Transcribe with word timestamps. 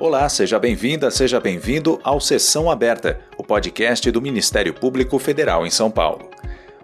Olá, 0.00 0.26
seja 0.30 0.58
bem-vinda, 0.58 1.10
seja 1.10 1.38
bem-vindo 1.38 2.00
ao 2.02 2.22
Sessão 2.22 2.70
Aberta, 2.70 3.20
o 3.36 3.44
podcast 3.44 4.10
do 4.10 4.22
Ministério 4.22 4.72
Público 4.72 5.18
Federal 5.18 5.66
em 5.66 5.70
São 5.70 5.90
Paulo. 5.90 6.30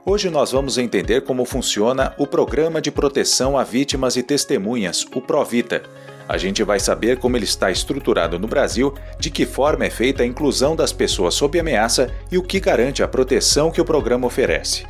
Hoje 0.04 0.29
nós 0.29 0.53
vamos 0.53 0.77
entender 0.77 1.22
como 1.22 1.47
funciona 1.47 2.13
o 2.19 2.26
Programa 2.26 2.79
de 2.79 2.90
Proteção 2.90 3.56
a 3.56 3.65
Vítimas 3.65 4.17
e 4.17 4.22
Testemunhas, 4.22 5.06
o 5.15 5.22
Provita. 5.22 5.83
A 6.29 6.37
gente 6.37 6.63
vai 6.63 6.79
saber 6.79 7.17
como 7.19 7.38
ele 7.38 7.47
está 7.47 7.71
estruturado 7.71 8.38
no 8.38 8.47
Brasil, 8.47 8.92
de 9.19 9.30
que 9.30 9.46
forma 9.46 9.87
é 9.87 9.90
feita 9.90 10.22
a 10.22 10.26
inclusão 10.26 10.76
das 10.76 10.92
pessoas 10.92 11.33
sob 11.33 11.58
ameaça 11.58 12.10
e 12.30 12.37
o 12.37 12.42
que 12.42 12.60
garante 12.60 13.03
a 13.03 13.08
proteção 13.08 13.71
que 13.71 13.80
o 13.80 13.85
programa 13.85 14.26
oferece. 14.26 14.85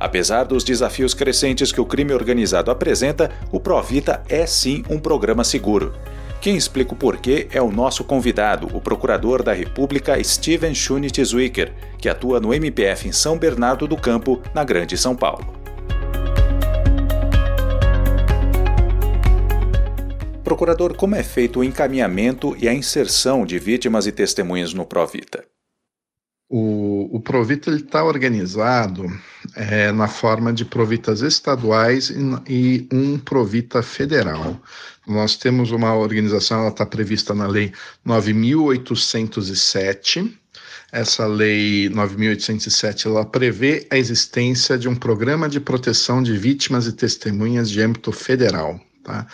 Apesar 0.00 0.42
dos 0.42 0.64
desafios 0.64 1.14
crescentes 1.14 1.70
que 1.70 1.80
o 1.80 1.86
crime 1.86 2.12
organizado 2.12 2.72
apresenta, 2.72 3.30
o 3.52 3.60
Provita 3.60 4.20
é 4.28 4.44
sim 4.46 4.82
um 4.90 4.98
programa 4.98 5.44
seguro. 5.44 5.94
Quem 6.40 6.56
explica 6.56 6.92
o 6.94 6.96
porquê 6.96 7.48
é 7.50 7.60
o 7.60 7.70
nosso 7.70 8.04
convidado, 8.04 8.68
o 8.72 8.80
procurador 8.80 9.42
da 9.42 9.52
República 9.52 10.22
Steven 10.22 10.72
Schunit 10.72 11.22
Zwicker, 11.24 11.72
que 11.98 12.08
atua 12.08 12.38
no 12.38 12.54
MPF 12.54 13.08
em 13.08 13.12
São 13.12 13.36
Bernardo 13.36 13.88
do 13.88 13.96
Campo, 13.96 14.40
na 14.54 14.62
Grande 14.62 14.96
São 14.96 15.16
Paulo. 15.16 15.52
Procurador, 20.44 20.94
como 20.94 21.16
é 21.16 21.24
feito 21.24 21.58
o 21.58 21.64
encaminhamento 21.64 22.56
e 22.56 22.68
a 22.68 22.72
inserção 22.72 23.44
de 23.44 23.58
vítimas 23.58 24.06
e 24.06 24.12
testemunhas 24.12 24.72
no 24.72 24.86
Provita? 24.86 25.44
O, 26.50 27.16
o 27.16 27.20
Provita 27.20 27.70
está 27.72 28.02
organizado 28.02 29.04
é, 29.54 29.92
na 29.92 30.08
forma 30.08 30.50
de 30.50 30.64
provitas 30.64 31.20
estaduais 31.20 32.08
e, 32.08 32.16
e, 32.48 32.88
um 32.90 33.18
Provita 33.18 33.82
federal. 33.82 34.58
Nós 35.06 35.36
temos 35.36 35.72
uma 35.72 35.94
organização, 35.94 36.60
ela 36.60 36.70
está 36.70 36.86
prevista 36.86 37.34
na 37.34 37.46
Lei 37.46 37.70
9.807. 38.06 40.32
Essa 40.90 41.26
Lei 41.26 41.90
9.807 41.90 43.04
ela 43.06 43.26
prevê 43.26 43.86
a 43.90 43.98
existência 43.98 44.78
de 44.78 44.88
um 44.88 44.94
programa 44.94 45.50
de 45.50 45.60
proteção 45.60 46.22
de 46.22 46.34
vítimas 46.34 46.86
e 46.86 46.94
testemunhas 46.94 47.68
de 47.68 47.82
âmbito 47.82 48.10
federal. 48.10 48.80
Tá? 49.04 49.26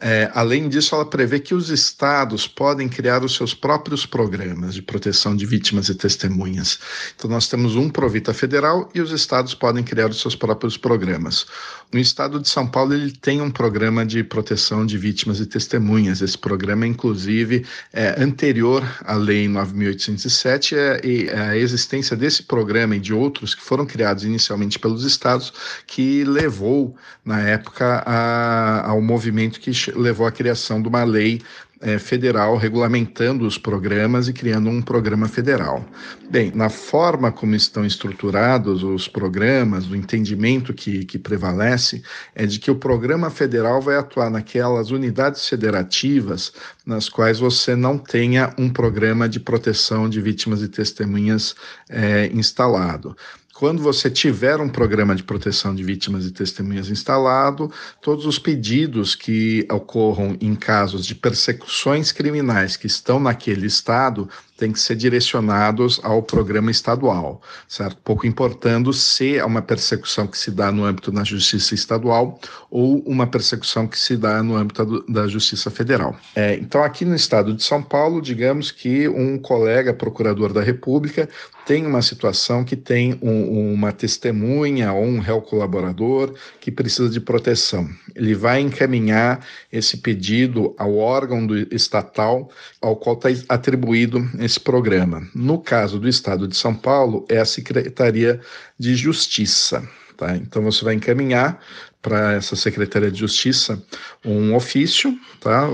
É, 0.00 0.30
além 0.34 0.68
disso, 0.68 0.94
ela 0.94 1.04
prevê 1.04 1.40
que 1.40 1.54
os 1.54 1.70
estados 1.70 2.46
podem 2.46 2.88
criar 2.88 3.24
os 3.24 3.34
seus 3.34 3.54
próprios 3.54 4.06
programas 4.06 4.74
de 4.74 4.82
proteção 4.82 5.34
de 5.34 5.44
vítimas 5.44 5.88
e 5.88 5.94
testemunhas. 5.94 6.78
Então, 7.16 7.30
nós 7.30 7.48
temos 7.48 7.74
um 7.74 7.90
Provita 7.90 8.32
federal 8.32 8.88
e 8.94 9.00
os 9.00 9.10
estados 9.10 9.54
podem 9.54 9.82
criar 9.82 10.08
os 10.08 10.20
seus 10.20 10.36
próprios 10.36 10.76
programas. 10.76 11.46
No 11.90 11.98
estado 11.98 12.38
de 12.38 12.48
São 12.48 12.66
Paulo, 12.66 12.94
ele 12.94 13.10
tem 13.10 13.40
um 13.40 13.50
programa 13.50 14.04
de 14.04 14.22
proteção 14.22 14.84
de 14.84 14.98
vítimas 14.98 15.40
e 15.40 15.46
testemunhas. 15.46 16.20
Esse 16.20 16.36
programa, 16.36 16.86
inclusive, 16.86 17.64
é 17.92 18.22
anterior 18.22 18.84
à 19.04 19.14
Lei 19.14 19.48
9.807 19.48 20.76
é, 20.76 21.00
e 21.02 21.30
a 21.30 21.56
existência 21.56 22.16
desse 22.16 22.42
programa 22.42 22.96
e 22.96 23.00
de 23.00 23.14
outros 23.14 23.54
que 23.54 23.62
foram 23.62 23.86
criados 23.86 24.22
inicialmente 24.24 24.78
pelos 24.78 25.04
estados, 25.04 25.52
que 25.86 26.24
levou, 26.24 26.94
na 27.24 27.40
época, 27.40 28.02
a, 28.06 28.90
ao 28.90 29.00
movimento 29.00 29.58
que 29.58 29.72
levou 29.94 30.26
à 30.26 30.32
criação 30.32 30.80
de 30.80 30.88
uma 30.88 31.04
lei 31.04 31.40
é, 31.80 31.98
federal 31.98 32.56
regulamentando 32.56 33.46
os 33.46 33.56
programas 33.56 34.28
e 34.28 34.32
criando 34.32 34.68
um 34.68 34.82
programa 34.82 35.28
federal. 35.28 35.84
Bem, 36.30 36.52
na 36.54 36.68
forma 36.68 37.30
como 37.30 37.54
estão 37.54 37.86
estruturados 37.86 38.82
os 38.82 39.06
programas, 39.06 39.88
o 39.88 39.94
entendimento 39.94 40.74
que, 40.74 41.04
que 41.04 41.18
prevalece 41.18 42.02
é 42.34 42.46
de 42.46 42.58
que 42.58 42.70
o 42.70 42.76
programa 42.76 43.30
federal 43.30 43.80
vai 43.80 43.96
atuar 43.96 44.30
naquelas 44.30 44.90
unidades 44.90 45.48
federativas 45.48 46.52
nas 46.84 47.08
quais 47.08 47.38
você 47.38 47.76
não 47.76 47.96
tenha 47.96 48.52
um 48.58 48.68
programa 48.68 49.28
de 49.28 49.38
proteção 49.38 50.08
de 50.08 50.20
vítimas 50.20 50.62
e 50.62 50.68
testemunhas 50.68 51.54
é, 51.88 52.26
instalado. 52.32 53.16
Quando 53.58 53.82
você 53.82 54.08
tiver 54.08 54.60
um 54.60 54.68
programa 54.68 55.16
de 55.16 55.24
proteção 55.24 55.74
de 55.74 55.82
vítimas 55.82 56.24
e 56.24 56.30
testemunhas 56.30 56.90
instalado, 56.90 57.72
todos 58.00 58.24
os 58.24 58.38
pedidos 58.38 59.16
que 59.16 59.66
ocorram 59.68 60.36
em 60.40 60.54
casos 60.54 61.04
de 61.04 61.16
persecuções 61.16 62.12
criminais 62.12 62.76
que 62.76 62.86
estão 62.86 63.18
naquele 63.18 63.66
estado 63.66 64.30
têm 64.58 64.72
que 64.72 64.80
ser 64.80 64.96
direcionados 64.96 66.00
ao 66.02 66.22
programa 66.22 66.70
estadual, 66.70 67.40
certo? 67.68 67.96
Pouco 68.02 68.26
importando 68.26 68.92
se 68.92 69.36
é 69.36 69.44
uma 69.44 69.62
persecução 69.62 70.26
que 70.26 70.36
se 70.36 70.50
dá 70.50 70.72
no 70.72 70.84
âmbito 70.84 71.12
da 71.12 71.22
justiça 71.22 71.74
estadual 71.74 72.40
ou 72.68 72.98
uma 73.06 73.26
persecução 73.26 73.86
que 73.86 73.98
se 73.98 74.16
dá 74.16 74.42
no 74.42 74.56
âmbito 74.56 75.04
da 75.08 75.28
justiça 75.28 75.70
federal. 75.70 76.16
É, 76.34 76.54
então, 76.56 76.82
aqui 76.82 77.04
no 77.04 77.14
estado 77.14 77.54
de 77.54 77.62
São 77.62 77.82
Paulo, 77.82 78.20
digamos 78.20 78.72
que 78.72 79.08
um 79.08 79.38
colega 79.38 79.94
procurador 79.94 80.52
da 80.52 80.60
República 80.60 81.28
tem 81.68 81.84
uma 81.84 82.00
situação 82.00 82.64
que 82.64 82.74
tem 82.74 83.18
um, 83.20 83.74
uma 83.74 83.92
testemunha 83.92 84.90
ou 84.90 85.04
um 85.04 85.18
réu 85.18 85.42
colaborador 85.42 86.34
que 86.58 86.72
precisa 86.72 87.10
de 87.10 87.20
proteção. 87.20 87.86
Ele 88.14 88.34
vai 88.34 88.62
encaminhar 88.62 89.44
esse 89.70 89.98
pedido 89.98 90.74
ao 90.78 90.96
órgão 90.96 91.46
do 91.46 91.54
estatal 91.74 92.50
ao 92.80 92.96
qual 92.96 93.16
está 93.16 93.28
atribuído 93.50 94.26
esse 94.48 94.58
programa. 94.58 95.28
No 95.34 95.58
caso 95.58 96.00
do 96.00 96.08
Estado 96.08 96.48
de 96.48 96.56
São 96.56 96.74
Paulo, 96.74 97.26
é 97.28 97.38
a 97.38 97.44
Secretaria 97.44 98.40
de 98.78 98.96
Justiça. 98.96 99.86
Tá? 100.16 100.34
Então 100.36 100.62
você 100.62 100.84
vai 100.84 100.94
encaminhar 100.94 101.60
para 102.02 102.32
essa 102.32 102.56
Secretaria 102.56 103.10
de 103.10 103.18
Justiça 103.18 103.80
um 104.24 104.54
ofício, 104.54 105.16
tá? 105.40 105.68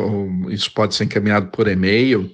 Isso 0.48 0.72
pode 0.72 0.94
ser 0.94 1.04
encaminhado 1.04 1.46
por 1.48 1.68
e-mail, 1.68 2.30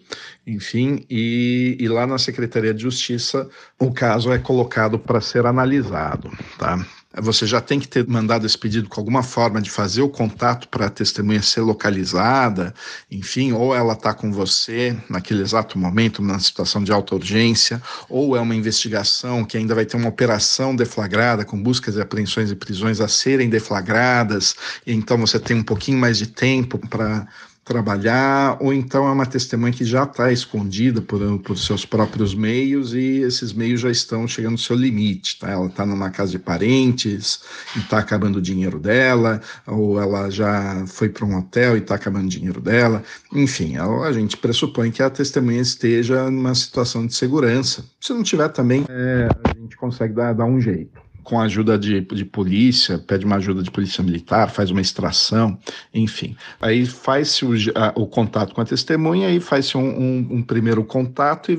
enfim, 0.47 1.05
e, 1.11 1.77
e 1.79 1.89
lá 1.89 2.07
na 2.07 2.19
Secretaria 2.19 2.73
de 2.73 2.83
Justiça 2.83 3.49
o 3.79 3.93
caso 3.93 4.33
é 4.33 4.39
colocado 4.39 4.99
para 4.99 5.21
ser 5.21 5.45
analisado, 5.45 6.31
tá? 6.59 6.85
Você 7.19 7.45
já 7.45 7.61
tem 7.61 7.81
que 7.81 7.89
ter 7.89 8.07
mandado 8.07 8.47
esse 8.47 8.57
pedido 8.57 8.89
com 8.89 9.01
alguma 9.01 9.25
forma 9.25 9.61
de 9.61 9.69
fazer 9.69 10.01
o 10.01 10.09
contato 10.09 10.69
para 10.69 10.87
a 10.87 10.91
testemunha 10.91 11.43
ser 11.43 11.61
localizada, 11.61 12.73
enfim, 13.11 13.51
ou 13.51 13.75
ela 13.75 13.95
está 13.95 14.15
com 14.15 14.31
você 14.31 14.97
naquele 15.09 15.43
exato 15.43 15.77
momento, 15.77 16.23
numa 16.23 16.39
situação 16.39 16.85
de 16.85 16.93
alta 16.93 17.17
urgência, 17.17 17.83
ou 18.09 18.37
é 18.37 18.41
uma 18.41 18.55
investigação 18.55 19.45
que 19.45 19.57
ainda 19.57 19.75
vai 19.75 19.85
ter 19.85 19.97
uma 19.97 20.09
operação 20.09 20.77
deflagrada, 20.77 21.45
com 21.45 21.61
buscas 21.61 21.97
e 21.97 22.01
apreensões 22.01 22.53
e 22.53 22.55
prisões 22.55 23.01
a 23.01 23.09
serem 23.09 23.51
deflagradas, 23.51 24.55
e 24.87 24.93
então 24.93 25.19
você 25.19 25.41
tem 25.41 25.57
um 25.57 25.65
pouquinho 25.65 25.99
mais 25.99 26.17
de 26.17 26.29
tempo 26.29 26.79
para 26.79 27.27
trabalhar, 27.71 28.57
ou 28.61 28.75
então 28.75 29.07
é 29.07 29.13
uma 29.13 29.25
testemunha 29.25 29.73
que 29.73 29.85
já 29.85 30.03
está 30.03 30.33
escondida 30.33 31.01
por, 31.01 31.21
por 31.39 31.57
seus 31.57 31.87
próprios 31.87 32.35
meios 32.35 32.93
e 32.95 33.21
esses 33.21 33.53
meios 33.53 33.81
já 33.81 33.91
estão 33.93 34.27
chegando 34.27 34.55
ao 34.55 34.59
seu 34.59 34.75
limite. 34.75 35.39
Tá? 35.39 35.53
Ela 35.53 35.67
está 35.67 35.87
numa 35.87 36.11
casa 36.11 36.33
de 36.33 36.39
parentes 36.41 37.41
e 37.77 37.79
está 37.79 37.99
acabando 37.99 38.39
o 38.39 38.43
dinheiro 38.43 38.81
dela, 38.81 39.41
ou 39.69 40.03
ela 40.03 40.29
já 40.31 40.85
foi 40.89 41.09
para 41.09 41.25
um 41.25 41.39
hotel 41.39 41.77
e 41.77 41.79
está 41.79 41.95
acabando 41.95 42.27
o 42.27 42.29
dinheiro 42.29 42.61
dela. 42.61 43.05
Enfim, 43.33 43.77
a, 43.77 44.11
gente 44.11 44.37
pressupõe 44.37 44.91
que 44.91 45.01
a 45.01 45.09
testemunha 45.09 45.61
esteja 45.61 46.29
numa 46.29 46.57
situação 46.57 47.07
de 47.07 47.15
segurança. 47.15 47.85
Se 48.01 48.13
não 48.13 48.25
tiver 48.25 48.49
também, 48.49 48.85
é, 48.89 49.29
a 49.45 49.57
gente 49.57 49.77
consegue 49.77 50.13
dar, 50.13 50.33
dar 50.33 50.45
um 50.45 50.61
jeito 50.61 51.10
com 51.23 51.41
a 51.41 51.45
ajuda 51.45 51.79
de, 51.79 52.01
de 52.01 52.25
polícia, 52.25 52.99
pede 52.99 53.25
uma 53.25 53.37
ajuda 53.37 53.63
de 53.63 53.71
polícia 53.71 54.03
militar, 54.03 54.51
faz 54.51 54.71
uma 54.71 54.81
extração, 54.81 55.59
enfim. 55.93 56.37
Aí 56.61 56.87
faz-se 56.87 57.45
o, 57.45 57.53
o, 57.95 58.07
contato 58.07 58.55
com 58.55 58.61
a 58.61 58.65
testemunha 58.65 59.31
e 59.31 59.41
faz-se 59.41 59.77
um, 59.77 59.81
um, 59.81 60.29
um, 60.31 60.43
primeiro 60.43 60.85
contato 60.85 61.53
e 61.53 61.59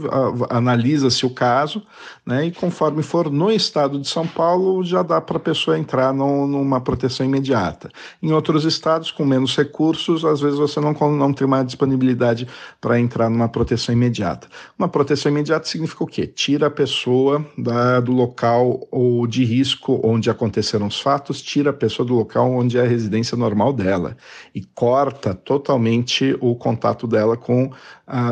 analisa-se 0.49 1.25
o 1.25 1.29
caso, 1.29 1.83
né? 2.25 2.47
E 2.47 2.51
conforme 2.51 3.03
for 3.03 3.29
no 3.29 3.51
estado 3.51 3.99
de 3.99 4.07
São 4.07 4.27
Paulo, 4.27 4.83
já 4.83 5.03
dá 5.03 5.21
para 5.21 5.37
a 5.37 5.39
pessoa 5.39 5.77
entrar 5.77 6.13
no, 6.13 6.47
numa 6.47 6.81
proteção 6.81 7.25
imediata. 7.25 7.89
Em 8.21 8.31
outros 8.31 8.65
estados, 8.65 9.11
com 9.11 9.25
menos 9.25 9.55
recursos, 9.55 10.25
às 10.25 10.41
vezes 10.41 10.57
você 10.57 10.79
não, 10.79 10.93
não 10.93 11.33
tem 11.33 11.45
uma 11.45 11.63
disponibilidade 11.63 12.47
para 12.79 12.99
entrar 12.99 13.29
numa 13.29 13.49
proteção 13.49 13.93
imediata. 13.93 14.47
Uma 14.77 14.87
proteção 14.87 15.31
imediata 15.31 15.67
significa 15.67 16.03
o 16.03 16.07
quê? 16.07 16.27
Tira 16.27 16.67
a 16.67 16.71
pessoa 16.71 17.45
da, 17.57 17.99
do 17.99 18.11
local 18.11 18.87
ou 18.91 19.27
de 19.27 19.50
risco 19.51 19.99
onde 20.03 20.29
aconteceram 20.29 20.87
os 20.87 20.99
fatos, 20.99 21.41
tira 21.41 21.71
a 21.71 21.73
pessoa 21.73 22.05
do 22.07 22.15
local 22.15 22.51
onde 22.51 22.77
é 22.77 22.81
a 22.81 22.87
residência 22.87 23.37
normal 23.37 23.73
dela 23.73 24.15
e 24.55 24.63
corta 24.63 25.33
totalmente 25.33 26.37
o 26.39 26.55
contato 26.55 27.05
dela 27.05 27.35
com 27.35 27.71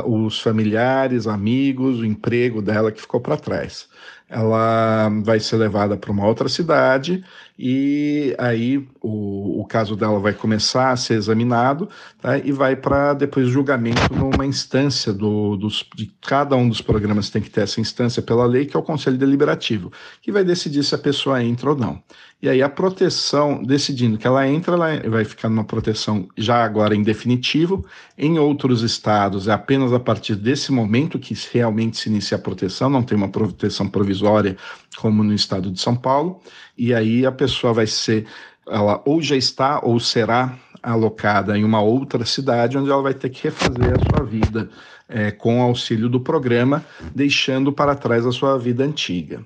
os 0.06 0.42
familiares, 0.42 1.28
amigos, 1.28 2.00
o 2.00 2.06
emprego 2.06 2.62
dela 2.62 2.92
que 2.92 3.02
ficou 3.02 3.22
para 3.22 3.38
trás. 3.38 3.88
ela 4.30 5.10
vai 5.24 5.40
ser 5.40 5.56
levada 5.58 5.98
para 5.98 6.12
uma 6.12 6.26
outra 6.26 6.48
cidade 6.48 7.24
e 7.58 8.36
aí 8.38 8.88
o, 9.02 9.62
o 9.62 9.66
caso 9.66 9.96
dela 9.96 10.20
vai 10.20 10.34
começar 10.34 10.92
a 10.92 10.96
ser 10.96 11.16
examinado 11.16 11.90
tá? 12.22 12.38
e 12.38 12.52
vai 12.52 12.76
para 12.76 13.14
depois 13.14 13.48
julgamento 13.48 14.14
numa 14.14 14.46
instância 14.46 15.12
do, 15.12 15.58
dos, 15.58 15.84
de 15.96 16.12
cada 16.22 16.56
um 16.56 16.70
dos 16.70 16.82
programas 16.82 17.30
tem 17.30 17.42
que 17.42 17.50
ter 17.50 17.62
essa 17.62 17.82
instância 17.82 18.22
pela 18.22 18.46
lei, 18.46 18.66
que 18.66 18.78
é 18.78 18.80
o 18.80 18.84
Conselho 18.84 19.18
Deliberativo, 19.18 19.92
que 20.22 20.32
vai 20.32 20.44
decidir 20.44 20.84
se 20.84 20.94
a 20.94 21.00
pessoa 21.00 21.44
entra 21.44 21.72
ou 21.72 21.76
não. 21.76 22.02
E 22.42 22.48
aí 22.48 22.62
a 22.64 22.70
proteção, 22.70 23.62
decidindo 23.62 24.18
que 24.18 24.26
ela 24.26 24.48
entra, 24.48 24.74
ela 24.74 25.10
vai 25.10 25.26
ficar 25.26 25.50
numa 25.50 25.66
proteção 25.66 26.30
já 26.38 26.64
agora 26.64 26.96
em 26.96 27.04
definitivo. 27.04 27.86
Em 28.18 28.40
outros 28.40 28.82
estados 28.82 29.50
é 29.50 29.52
apenas 29.70 29.94
a 29.94 30.00
partir 30.00 30.36
desse 30.36 30.72
momento 30.72 31.20
que 31.20 31.36
realmente 31.54 31.96
se 31.96 32.10
inicia 32.10 32.38
a 32.38 32.42
proteção, 32.42 32.90
não 32.90 33.04
tem 33.04 33.16
uma 33.16 33.30
proteção 33.30 33.88
provisória 33.88 34.58
como 34.98 35.24
no 35.24 35.32
estado 35.32 35.70
de 35.70 35.80
São 35.80 35.96
Paulo. 35.96 36.42
E 36.76 36.92
aí 36.92 37.24
a 37.24 37.32
pessoa 37.32 37.72
vai 37.72 37.86
ser, 37.86 38.26
ela 38.68 39.00
ou 39.06 39.22
já 39.22 39.36
está 39.36 39.80
ou 39.84 40.00
será 40.00 40.58
alocada 40.82 41.56
em 41.56 41.64
uma 41.64 41.84
outra 41.84 42.26
cidade 42.26 42.80
onde 42.80 42.90
ela 42.90 43.04
vai 43.04 43.14
ter 43.14 43.30
que 43.30 43.44
refazer 43.44 43.94
a 43.94 44.10
sua 44.10 44.26
vida 44.26 44.72
é, 45.08 45.30
com 45.30 45.62
auxílio 45.62 46.10
do 46.10 46.20
programa, 46.20 46.84
deixando 47.14 47.72
para 47.72 47.94
trás 47.94 48.26
a 48.26 48.32
sua 48.32 48.58
vida 48.58 48.84
antiga. 48.84 49.46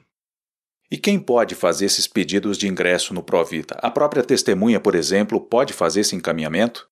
E 0.89 0.97
quem 0.97 1.19
pode 1.19 1.53
fazer 1.53 1.83
esses 1.83 2.07
pedidos 2.07 2.57
de 2.57 2.65
ingresso 2.65 3.13
no 3.13 3.21
Provita? 3.21 3.75
A 3.81 3.91
própria 3.91 4.23
testemunha, 4.23 4.79
por 4.79 4.95
exemplo, 4.95 5.41
pode 5.41 5.73
fazer 5.73 5.99
esse 5.99 6.15
encaminhamento? 6.15 6.87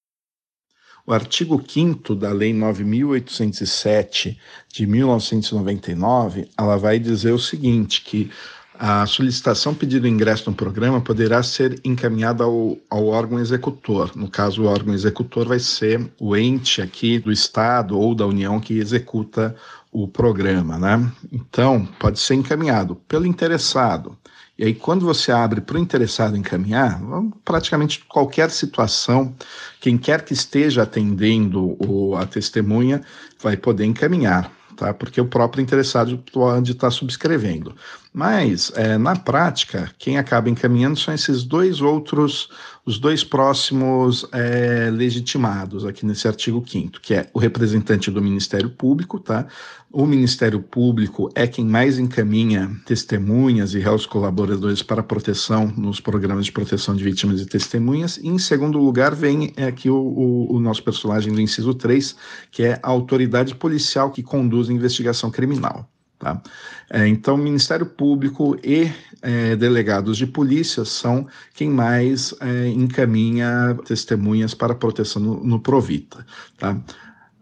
O 1.05 1.13
artigo 1.13 1.61
5 1.67 2.15
da 2.15 2.31
Lei 2.31 2.53
9.807 2.53 4.37
de 4.71 4.85
1999, 4.85 6.47
ela 6.57 6.77
vai 6.77 6.99
dizer 6.99 7.31
o 7.31 7.39
seguinte, 7.39 8.01
que 8.01 8.29
a 8.83 9.05
solicitação 9.05 9.75
pedido 9.75 10.07
ingresso 10.07 10.49
no 10.49 10.55
programa 10.55 10.99
poderá 10.99 11.43
ser 11.43 11.79
encaminhada 11.83 12.43
ao, 12.43 12.77
ao, 12.89 13.05
órgão 13.05 13.39
executor. 13.39 14.11
No 14.15 14.27
caso, 14.27 14.63
o 14.63 14.65
órgão 14.65 14.93
executor 14.93 15.47
vai 15.47 15.59
ser 15.59 16.11
o 16.19 16.35
ente 16.35 16.81
aqui 16.81 17.19
do 17.19 17.31
Estado 17.31 17.95
ou 17.95 18.15
da 18.15 18.25
União 18.25 18.59
que 18.59 18.79
executa 18.79 19.55
o 19.91 20.07
programa, 20.07 20.79
né? 20.79 21.11
Então, 21.31 21.85
pode 21.99 22.19
ser 22.19 22.33
encaminhado 22.33 22.95
pelo 23.07 23.27
interessado. 23.27 24.17
E 24.61 24.65
aí, 24.65 24.75
quando 24.75 25.03
você 25.03 25.31
abre 25.31 25.59
para 25.59 25.75
o 25.75 25.79
interessado 25.79 26.37
encaminhar, 26.37 27.01
praticamente 27.43 28.05
qualquer 28.07 28.51
situação, 28.51 29.35
quem 29.79 29.97
quer 29.97 30.23
que 30.23 30.33
esteja 30.33 30.83
atendendo 30.83 31.75
o, 31.83 32.15
a 32.15 32.27
testemunha 32.27 33.01
vai 33.41 33.57
poder 33.57 33.85
encaminhar 33.85 34.51
tá? 34.81 34.93
Porque 34.95 35.21
o 35.21 35.27
próprio 35.27 35.61
interessado 35.61 36.17
pode 36.33 36.71
estar 36.71 36.89
subscrevendo. 36.89 37.75
Mas, 38.13 38.73
é, 38.75 38.97
na 38.97 39.15
prática, 39.15 39.89
quem 39.97 40.17
acaba 40.17 40.49
encaminhando 40.49 40.99
são 40.99 41.13
esses 41.13 41.45
dois 41.45 41.79
outros, 41.79 42.49
os 42.85 42.99
dois 42.99 43.23
próximos 43.23 44.27
é, 44.33 44.89
legitimados 44.91 45.85
aqui 45.85 46.05
nesse 46.05 46.27
artigo 46.27 46.61
5 46.67 46.99
que 46.99 47.13
é 47.13 47.29
o 47.33 47.39
representante 47.39 48.11
do 48.11 48.21
Ministério 48.21 48.69
Público, 48.69 49.17
tá? 49.17 49.47
O 49.89 50.05
Ministério 50.05 50.61
Público 50.61 51.29
é 51.35 51.47
quem 51.47 51.65
mais 51.65 51.97
encaminha 51.97 52.69
testemunhas 52.85 53.73
e 53.73 53.79
réus 53.79 54.05
colaboradores 54.05 54.83
para 54.83 55.01
proteção 55.01 55.67
nos 55.77 56.01
programas 56.01 56.45
de 56.45 56.51
proteção 56.51 56.95
de 56.95 57.03
vítimas 57.05 57.39
e 57.39 57.45
testemunhas. 57.45 58.17
E, 58.17 58.27
em 58.27 58.37
segundo 58.37 58.77
lugar, 58.77 59.15
vem 59.15 59.53
aqui 59.65 59.89
o, 59.89 59.95
o, 59.95 60.55
o 60.55 60.59
nosso 60.59 60.83
personagem 60.83 61.33
do 61.33 61.39
inciso 61.39 61.73
3, 61.73 62.15
que 62.51 62.63
é 62.63 62.79
a 62.83 62.89
autoridade 62.89 63.55
policial 63.55 64.11
que 64.11 64.21
conduz 64.21 64.69
a 64.69 64.73
investigação 64.73 65.31
criminal. 65.31 65.89
Tá? 66.21 66.39
É, 66.87 67.07
então, 67.07 67.35
Ministério 67.35 67.85
Público 67.85 68.55
e 68.63 68.91
é, 69.23 69.55
delegados 69.55 70.19
de 70.19 70.27
polícia 70.27 70.85
são 70.85 71.27
quem 71.55 71.67
mais 71.67 72.31
é, 72.39 72.67
encaminha 72.67 73.75
testemunhas 73.85 74.53
para 74.53 74.75
proteção 74.75 75.19
no, 75.19 75.43
no 75.43 75.59
Provita. 75.59 76.23
Tá? 76.59 76.77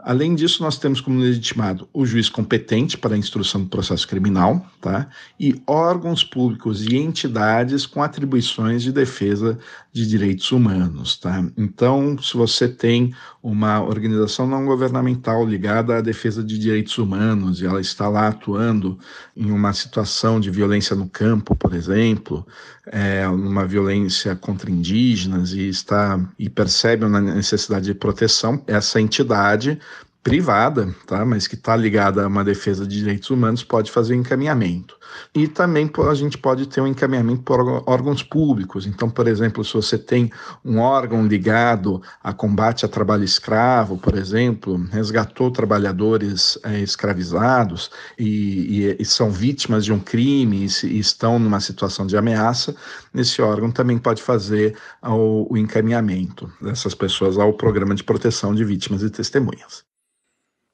Além 0.10 0.34
disso, 0.34 0.64
nós 0.64 0.76
temos 0.76 1.00
como 1.00 1.20
legitimado 1.20 1.88
o 1.94 2.04
juiz 2.04 2.30
competente 2.30 2.98
para 2.98 3.14
a 3.14 3.18
instrução 3.18 3.62
do 3.62 3.70
processo 3.70 4.08
criminal, 4.08 4.66
tá? 4.82 5.08
E 5.40 5.62
órgãos 5.68 6.24
públicos 6.24 6.84
e 6.84 6.98
entidades 6.98 7.86
com 7.86 8.02
atribuições 8.02 8.82
de 8.82 8.92
defesa 8.92 9.60
de 9.94 10.08
direitos 10.08 10.52
humanos, 10.52 11.16
tá? 11.16 11.46
Então, 11.56 12.18
se 12.18 12.36
você 12.36 12.68
tem 12.68 13.14
uma 13.44 13.84
organização 13.84 14.48
não 14.48 14.66
governamental 14.66 15.46
ligada 15.46 15.98
à 15.98 16.02
defesa 16.02 16.44
de 16.44 16.58
direitos 16.58 16.98
humanos 16.98 17.62
e 17.62 17.68
ela 17.68 17.80
está 17.80 18.10
lá 18.10 18.30
atuando 18.30 18.98
em 19.38 19.52
uma 19.52 19.74
situação 19.74 20.40
de 20.40 20.50
violência 20.50 20.96
no 20.96 21.08
campo, 21.08 21.56
por 21.56 21.76
exemplo, 21.76 22.48
é, 22.92 23.28
numa 23.28 23.66
violência 23.66 24.36
contra 24.36 24.70
indígenas 24.70 25.54
e 25.54 25.70
está 25.70 26.20
e 26.38 26.50
percebe 26.50 27.06
uma 27.06 27.22
necessidade 27.22 27.86
de 27.86 27.94
proteção, 27.94 28.62
essa 28.68 29.00
entidade 29.00 29.80
privada, 30.22 30.94
tá? 31.08 31.26
mas 31.26 31.48
que 31.48 31.56
está 31.56 31.76
ligada 31.76 32.24
a 32.24 32.28
uma 32.28 32.44
defesa 32.44 32.86
de 32.86 32.98
direitos 32.98 33.30
humanos, 33.30 33.64
pode 33.64 33.90
fazer 33.90 34.16
encaminhamento. 34.16 34.98
E 35.34 35.48
também 35.48 35.90
a 36.10 36.14
gente 36.14 36.38
pode 36.38 36.68
ter 36.68 36.82
um 36.82 36.88
encaminhamento 36.88 37.42
por 37.42 37.60
órgãos 37.88 38.22
públicos. 38.22 38.86
Então, 38.86 39.10
por 39.10 39.28
exemplo, 39.28 39.64
se 39.64 39.74
você 39.74 39.98
tem 39.98 40.32
um 40.64 40.80
órgão 40.80 41.26
ligado 41.26 42.02
a 42.22 42.34
combate 42.34 42.86
a 42.86 42.90
trabalho 42.90 43.24
escravo, 43.24 43.98
por 43.98 44.16
exemplo, 44.16 44.78
resgatou 44.92 45.52
trabalhadores 45.52 46.60
é, 46.64 46.80
escravizados 46.80 47.90
e, 48.18 48.84
e, 48.84 48.98
e, 49.00 49.06
são 49.06 49.32
vítimas 49.32 49.86
de 49.86 49.94
um 49.94 50.00
crime 50.00 50.66
e, 50.66 50.86
e, 50.86 51.00
estão 51.00 51.40
numa 51.40 51.60
situação 51.60 52.06
de 52.06 52.18
ameaça, 52.18 52.76
esse 53.16 53.42
órgão 53.42 53.72
também 53.72 53.98
pode 53.98 54.22
fazer 54.22 54.78
o, 55.04 55.54
o 55.54 55.58
encaminhamento 55.58 56.52
dessas 56.62 56.94
pessoas 56.94 57.38
ao 57.38 57.54
programa 57.54 57.96
de 57.96 58.04
proteção 58.04 58.54
de 58.54 58.64
vítimas 58.64 59.02
e 59.02 59.10
testemunhas. 59.10 59.89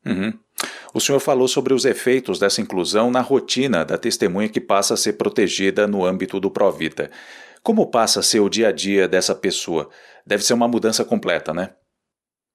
Uhum. 0.06 0.34
O 0.94 1.02
senhor 1.02 1.19
falou 1.19 1.48
sobre 1.48 1.74
os 1.74 1.84
efeitos 1.84 2.40
dessa 2.40 2.62
inclusão 2.62 3.12
na 3.12 3.22
rotina 3.22 3.84
da 3.84 3.98
testemunha 3.98 4.48
que 4.48 4.62
passa 4.62 4.94
a 4.94 4.98
ser 4.98 5.13
protegida 5.13 5.88
no 5.88 6.06
âmbito 6.06 6.40
do 6.40 6.50
Provita. 6.50 7.12
Como 7.62 7.88
passa 7.88 8.19
a 8.19 8.24
ser 8.24 8.40
o 8.40 8.50
dia 8.50 8.69
a 8.69 8.72
dia 8.72 9.07
dessa 9.07 9.36
pessoa? 9.36 9.90
Deve 10.25 10.44
ser 10.44 10.54
uma 10.54 10.68
mudança 10.68 11.04
completa, 11.04 11.54
né? 11.54 11.72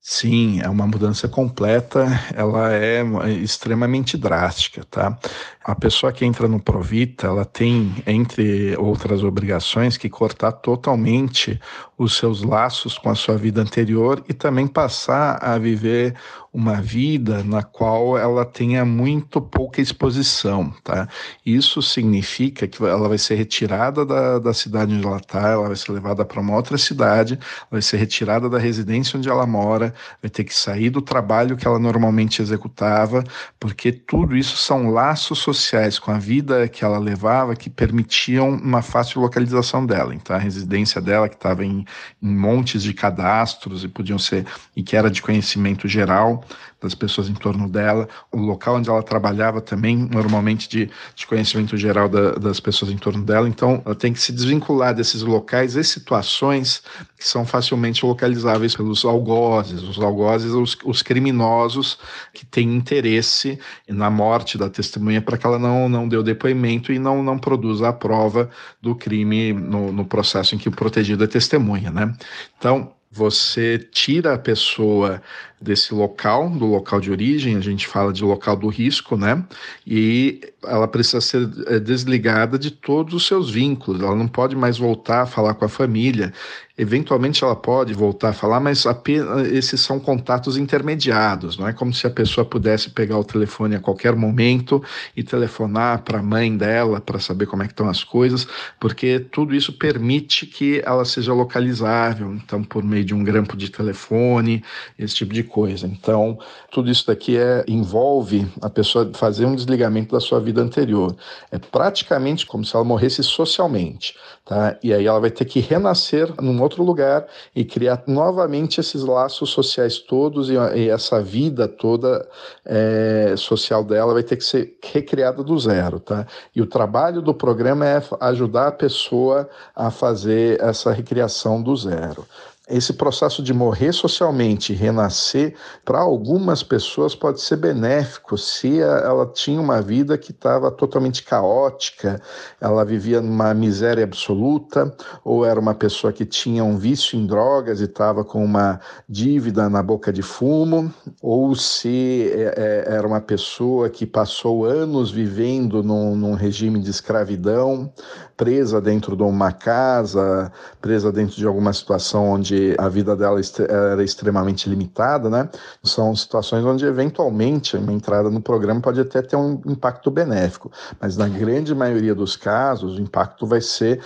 Sim, 0.02 0.60
é 0.62 0.68
uma 0.68 0.86
mudança 0.86 1.28
completa, 1.28 2.06
ela 2.34 2.72
é 2.72 3.02
extremamente 3.42 4.16
drástica, 4.16 4.82
tá? 4.90 5.18
A 5.62 5.74
pessoa 5.74 6.10
que 6.10 6.24
entra 6.24 6.48
no 6.48 6.58
Provita, 6.58 7.26
ela 7.26 7.44
tem, 7.44 7.94
entre 8.06 8.74
outras 8.78 9.22
obrigações, 9.22 9.98
que 9.98 10.08
cortar 10.08 10.52
totalmente 10.52 11.60
os 11.98 12.16
seus 12.16 12.42
laços 12.42 12.96
com 12.96 13.10
a 13.10 13.14
sua 13.14 13.36
vida 13.36 13.60
anterior 13.60 14.24
e 14.26 14.32
também 14.32 14.66
passar 14.66 15.36
a 15.42 15.58
viver 15.58 16.16
uma 16.52 16.80
vida 16.80 17.44
na 17.44 17.62
qual 17.62 18.18
ela 18.18 18.44
tenha 18.44 18.84
muito 18.84 19.40
pouca 19.40 19.80
exposição, 19.80 20.72
tá? 20.82 21.06
Isso 21.44 21.80
significa 21.82 22.66
que 22.66 22.82
ela 22.82 23.08
vai 23.08 23.18
ser 23.18 23.34
retirada 23.36 24.04
da, 24.04 24.38
da 24.38 24.54
cidade 24.54 24.94
onde 24.94 25.06
ela 25.06 25.18
está, 25.18 25.48
ela 25.50 25.68
vai 25.68 25.76
ser 25.76 25.92
levada 25.92 26.24
para 26.24 26.40
uma 26.40 26.56
outra 26.56 26.76
cidade, 26.78 27.38
vai 27.70 27.82
ser 27.82 27.98
retirada 27.98 28.48
da 28.48 28.58
residência 28.58 29.18
onde 29.18 29.28
ela 29.28 29.46
mora, 29.46 29.89
vai 30.22 30.30
ter 30.30 30.44
que 30.44 30.54
sair 30.54 30.90
do 30.90 31.02
trabalho 31.02 31.56
que 31.56 31.66
ela 31.66 31.78
normalmente 31.78 32.42
executava, 32.42 33.24
porque 33.58 33.92
tudo 33.92 34.36
isso 34.36 34.56
são 34.56 34.90
laços 34.90 35.38
sociais 35.38 35.98
com 35.98 36.10
a 36.10 36.18
vida 36.18 36.68
que 36.68 36.84
ela 36.84 36.98
levava 36.98 37.56
que 37.56 37.70
permitiam 37.70 38.50
uma 38.50 38.82
fácil 38.82 39.20
localização 39.20 39.84
dela. 39.84 40.14
Então, 40.14 40.34
a 40.34 40.38
residência 40.38 41.00
dela, 41.00 41.28
que 41.28 41.36
estava 41.36 41.64
em, 41.64 41.84
em 42.22 42.34
montes 42.34 42.82
de 42.82 42.94
cadastros 42.94 43.84
e 43.84 43.88
podiam 43.88 44.18
ser, 44.18 44.46
e 44.76 44.82
que 44.82 44.96
era 44.96 45.10
de 45.10 45.22
conhecimento 45.22 45.88
geral, 45.88 46.44
das 46.80 46.94
pessoas 46.94 47.28
em 47.28 47.34
torno 47.34 47.68
dela, 47.68 48.08
o 48.32 48.38
local 48.38 48.76
onde 48.76 48.88
ela 48.88 49.02
trabalhava 49.02 49.60
também, 49.60 49.96
normalmente 49.96 50.68
de, 50.68 50.90
de 51.14 51.26
conhecimento 51.26 51.76
geral 51.76 52.08
da, 52.08 52.32
das 52.32 52.58
pessoas 52.58 52.90
em 52.90 52.96
torno 52.96 53.22
dela. 53.22 53.48
Então, 53.48 53.82
ela 53.84 53.94
tem 53.94 54.12
que 54.12 54.20
se 54.20 54.32
desvincular 54.32 54.94
desses 54.94 55.22
locais 55.22 55.76
e 55.76 55.84
situações 55.84 56.82
que 57.18 57.28
são 57.28 57.44
facilmente 57.44 58.04
localizáveis 58.04 58.74
pelos 58.74 59.04
algozes, 59.04 59.82
os 59.82 59.98
algozes, 59.98 60.52
os, 60.52 60.76
os 60.84 61.02
criminosos 61.02 61.98
que 62.32 62.46
têm 62.46 62.74
interesse 62.74 63.58
na 63.86 64.08
morte 64.08 64.56
da 64.56 64.70
testemunha 64.70 65.20
para 65.20 65.36
que 65.36 65.46
ela 65.46 65.58
não, 65.58 65.88
não 65.88 66.08
dê 66.08 66.16
o 66.16 66.22
depoimento 66.22 66.92
e 66.92 66.98
não, 66.98 67.22
não 67.22 67.38
produza 67.38 67.88
a 67.88 67.92
prova 67.92 68.48
do 68.80 68.94
crime 68.94 69.52
no, 69.52 69.92
no 69.92 70.04
processo 70.04 70.54
em 70.54 70.58
que 70.58 70.68
o 70.68 70.72
protegido 70.72 71.24
é 71.24 71.26
testemunha, 71.26 71.90
né? 71.90 72.14
Então, 72.58 72.92
você 73.12 73.76
tira 73.78 74.34
a 74.34 74.38
pessoa 74.38 75.20
desse 75.60 75.92
local, 75.92 76.48
do 76.48 76.64
local 76.64 77.00
de 77.00 77.10
origem, 77.10 77.56
a 77.56 77.60
gente 77.60 77.86
fala 77.86 78.12
de 78.12 78.22
local 78.24 78.56
do 78.56 78.68
risco, 78.68 79.16
né? 79.16 79.44
E 79.86 80.40
ela 80.62 80.86
precisa 80.86 81.20
ser 81.20 81.50
eh, 81.66 81.80
desligada 81.80 82.58
de 82.58 82.70
todos 82.70 83.12
os 83.12 83.26
seus 83.26 83.50
vínculos, 83.50 84.00
ela 84.00 84.14
não 84.14 84.28
pode 84.28 84.54
mais 84.54 84.78
voltar 84.78 85.22
a 85.22 85.26
falar 85.26 85.54
com 85.54 85.64
a 85.64 85.68
família. 85.68 86.32
Eventualmente 86.76 87.44
ela 87.44 87.56
pode 87.56 87.92
voltar 87.92 88.30
a 88.30 88.32
falar, 88.32 88.60
mas 88.60 88.86
apenas, 88.86 89.46
esses 89.48 89.80
são 89.80 90.00
contatos 90.00 90.56
intermediados, 90.56 91.58
não 91.58 91.68
é 91.68 91.72
como 91.72 91.92
se 91.92 92.06
a 92.06 92.10
pessoa 92.10 92.44
pudesse 92.44 92.90
pegar 92.90 93.18
o 93.18 93.24
telefone 93.24 93.76
a 93.76 93.80
qualquer 93.80 94.16
momento 94.16 94.82
e 95.16 95.22
telefonar 95.22 96.02
para 96.02 96.20
a 96.20 96.22
mãe 96.22 96.56
dela 96.56 97.00
para 97.00 97.18
saber 97.18 97.46
como 97.46 97.62
é 97.62 97.66
que 97.66 97.72
estão 97.72 97.88
as 97.88 98.02
coisas, 98.04 98.46
porque 98.78 99.20
tudo 99.20 99.54
isso 99.54 99.72
permite 99.72 100.46
que 100.46 100.82
ela 100.84 101.04
seja 101.04 101.32
localizável, 101.32 102.32
então 102.34 102.62
por 102.62 102.82
meio 102.82 103.04
de 103.04 103.14
um 103.14 103.22
grampo 103.22 103.56
de 103.56 103.70
telefone, 103.70 104.64
esse 104.98 105.14
tipo 105.14 105.32
de 105.32 105.42
coisa. 105.42 105.86
Então, 105.86 106.38
tudo 106.70 106.90
isso 106.90 107.06
daqui 107.06 107.36
é, 107.36 107.64
envolve 107.66 108.46
a 108.60 108.70
pessoa 108.70 109.10
fazer 109.14 109.44
um 109.44 109.54
desligamento 109.54 110.12
da 110.12 110.20
sua 110.20 110.40
vida 110.40 110.60
anterior. 110.60 111.16
É 111.50 111.58
praticamente 111.58 112.46
como 112.46 112.64
se 112.64 112.74
ela 112.74 112.84
morresse 112.84 113.22
socialmente, 113.22 114.14
tá? 114.44 114.76
E 114.82 114.92
aí 114.92 115.06
ela 115.06 115.20
vai 115.20 115.30
ter 115.30 115.44
que 115.44 115.60
renascer 115.60 116.32
outro 116.70 116.84
lugar 116.84 117.26
e 117.54 117.64
criar 117.64 118.04
novamente 118.06 118.80
esses 118.80 119.02
laços 119.02 119.50
sociais 119.50 119.98
todos 119.98 120.48
e, 120.48 120.54
e 120.76 120.88
essa 120.88 121.20
vida 121.20 121.66
toda 121.66 122.26
é, 122.64 123.34
social 123.36 123.82
dela 123.82 124.14
vai 124.14 124.22
ter 124.22 124.36
que 124.36 124.44
ser 124.44 124.76
recriada 124.82 125.42
do 125.42 125.58
zero, 125.58 125.98
tá? 125.98 126.26
E 126.54 126.62
o 126.62 126.66
trabalho 126.66 127.20
do 127.20 127.34
programa 127.34 127.86
é 127.86 128.02
ajudar 128.20 128.68
a 128.68 128.72
pessoa 128.72 129.48
a 129.74 129.90
fazer 129.90 130.62
essa 130.62 130.92
recriação 130.92 131.60
do 131.60 131.74
zero 131.76 132.24
esse 132.70 132.92
processo 132.92 133.42
de 133.42 133.52
morrer 133.52 133.92
socialmente 133.92 134.72
e 134.72 134.76
renascer, 134.76 135.54
para 135.84 135.98
algumas 135.98 136.62
pessoas 136.62 137.14
pode 137.14 137.40
ser 137.40 137.56
benéfico 137.56 138.38
se 138.38 138.80
ela 138.80 139.26
tinha 139.26 139.60
uma 139.60 139.82
vida 139.82 140.16
que 140.16 140.30
estava 140.30 140.70
totalmente 140.70 141.22
caótica, 141.22 142.20
ela 142.60 142.84
vivia 142.84 143.20
numa 143.20 143.52
miséria 143.52 144.04
absoluta, 144.04 144.94
ou 145.24 145.44
era 145.44 145.58
uma 145.58 145.74
pessoa 145.74 146.12
que 146.12 146.24
tinha 146.24 146.62
um 146.64 146.76
vício 146.76 147.18
em 147.18 147.26
drogas 147.26 147.80
e 147.80 147.84
estava 147.84 148.24
com 148.24 148.44
uma 148.44 148.80
dívida 149.08 149.68
na 149.68 149.82
boca 149.82 150.12
de 150.12 150.22
fumo, 150.22 150.92
ou 151.20 151.54
se 151.54 152.30
é, 152.34 152.84
é, 152.86 152.94
era 152.94 153.06
uma 153.06 153.20
pessoa 153.20 153.88
que 153.88 154.06
passou 154.06 154.64
anos 154.64 155.10
vivendo 155.10 155.82
num, 155.82 156.14
num 156.14 156.34
regime 156.34 156.78
de 156.78 156.90
escravidão, 156.90 157.92
presa 158.36 158.80
dentro 158.80 159.14
de 159.16 159.22
uma 159.22 159.52
casa, 159.52 160.50
presa 160.80 161.12
dentro 161.12 161.36
de 161.36 161.46
alguma 161.46 161.72
situação 161.72 162.30
onde 162.30 162.59
a 162.78 162.88
vida 162.88 163.16
dela 163.16 163.40
era 163.68 164.02
extremamente 164.02 164.68
limitada, 164.68 165.28
né? 165.28 165.48
São 165.82 166.14
situações 166.14 166.64
onde 166.64 166.84
eventualmente 166.84 167.76
uma 167.76 167.92
entrada 167.92 168.30
no 168.30 168.40
programa 168.40 168.80
pode 168.80 169.00
até 169.00 169.22
ter 169.22 169.36
um 169.36 169.60
impacto 169.66 170.10
benéfico, 170.10 170.70
mas 171.00 171.16
na 171.16 171.28
grande 171.28 171.74
maioria 171.74 172.14
dos 172.14 172.36
casos 172.36 172.98
o 172.98 173.00
impacto 173.00 173.46
vai 173.46 173.60
ser 173.60 174.00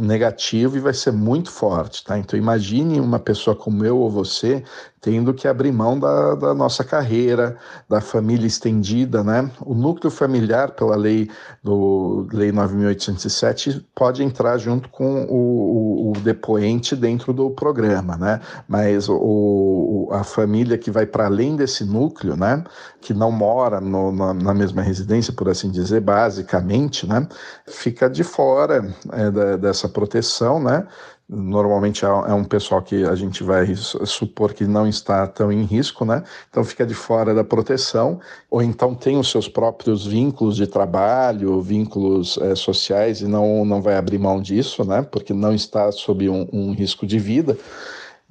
negativo 0.00 0.76
e 0.76 0.80
vai 0.80 0.94
ser 0.94 1.12
muito 1.12 1.50
forte, 1.50 2.04
tá? 2.04 2.16
Então 2.16 2.38
imagine 2.38 3.00
uma 3.00 3.18
pessoa 3.18 3.56
como 3.56 3.84
eu 3.84 3.98
ou 3.98 4.08
você 4.08 4.62
tendo 5.00 5.32
que 5.32 5.48
abrir 5.48 5.72
mão 5.72 5.98
da, 5.98 6.34
da, 6.34 6.54
nossa 6.54 6.84
carreira, 6.84 7.56
da 7.88 8.00
família 8.00 8.46
estendida, 8.46 9.24
né? 9.24 9.50
O 9.64 9.74
núcleo 9.74 10.10
familiar, 10.10 10.72
pela 10.72 10.94
lei 10.94 11.30
do 11.62 12.28
lei 12.32 12.52
9.807, 12.52 13.82
pode 13.94 14.22
entrar 14.22 14.58
junto 14.58 14.90
com 14.90 15.24
o, 15.24 16.10
o, 16.10 16.10
o, 16.10 16.12
depoente 16.20 16.94
dentro 16.94 17.32
do 17.32 17.50
programa, 17.50 18.16
né? 18.16 18.40
Mas 18.68 19.08
o, 19.08 20.08
a 20.12 20.22
família 20.22 20.76
que 20.76 20.90
vai 20.90 21.06
para 21.06 21.26
além 21.26 21.56
desse 21.56 21.82
núcleo, 21.82 22.36
né? 22.36 22.62
Que 23.00 23.14
não 23.14 23.32
mora 23.32 23.80
no, 23.80 24.12
na, 24.12 24.34
na, 24.34 24.52
mesma 24.52 24.82
residência, 24.82 25.32
por 25.32 25.48
assim 25.48 25.70
dizer, 25.70 26.02
basicamente, 26.02 27.06
né? 27.06 27.26
Fica 27.66 28.10
de 28.10 28.22
fora 28.22 28.94
é, 29.12 29.30
dessa 29.58 29.88
proteção, 29.88 30.62
né? 30.62 30.86
normalmente 31.30 32.04
é, 32.04 32.08
é 32.08 32.34
um 32.34 32.42
pessoal 32.42 32.82
que 32.82 33.04
a 33.04 33.14
gente 33.14 33.44
vai 33.44 33.72
supor 33.76 34.52
que 34.52 34.64
não 34.64 34.86
está 34.86 35.26
tão 35.28 35.52
em 35.52 35.62
risco, 35.62 36.04
né? 36.04 36.24
Então 36.50 36.64
fica 36.64 36.84
de 36.84 36.92
fora 36.92 37.32
da 37.32 37.44
proteção, 37.44 38.18
ou 38.50 38.60
então 38.60 38.94
tem 38.94 39.16
os 39.16 39.30
seus 39.30 39.48
próprios 39.48 40.04
vínculos 40.04 40.56
de 40.56 40.66
trabalho, 40.66 41.62
vínculos 41.62 42.36
é, 42.38 42.56
sociais 42.56 43.20
e 43.20 43.28
não, 43.28 43.64
não 43.64 43.80
vai 43.80 43.96
abrir 43.96 44.18
mão 44.18 44.42
disso, 44.42 44.84
né? 44.84 45.02
Porque 45.02 45.32
não 45.32 45.54
está 45.54 45.92
sob 45.92 46.28
um, 46.28 46.48
um 46.52 46.72
risco 46.72 47.06
de 47.06 47.18
vida. 47.18 47.56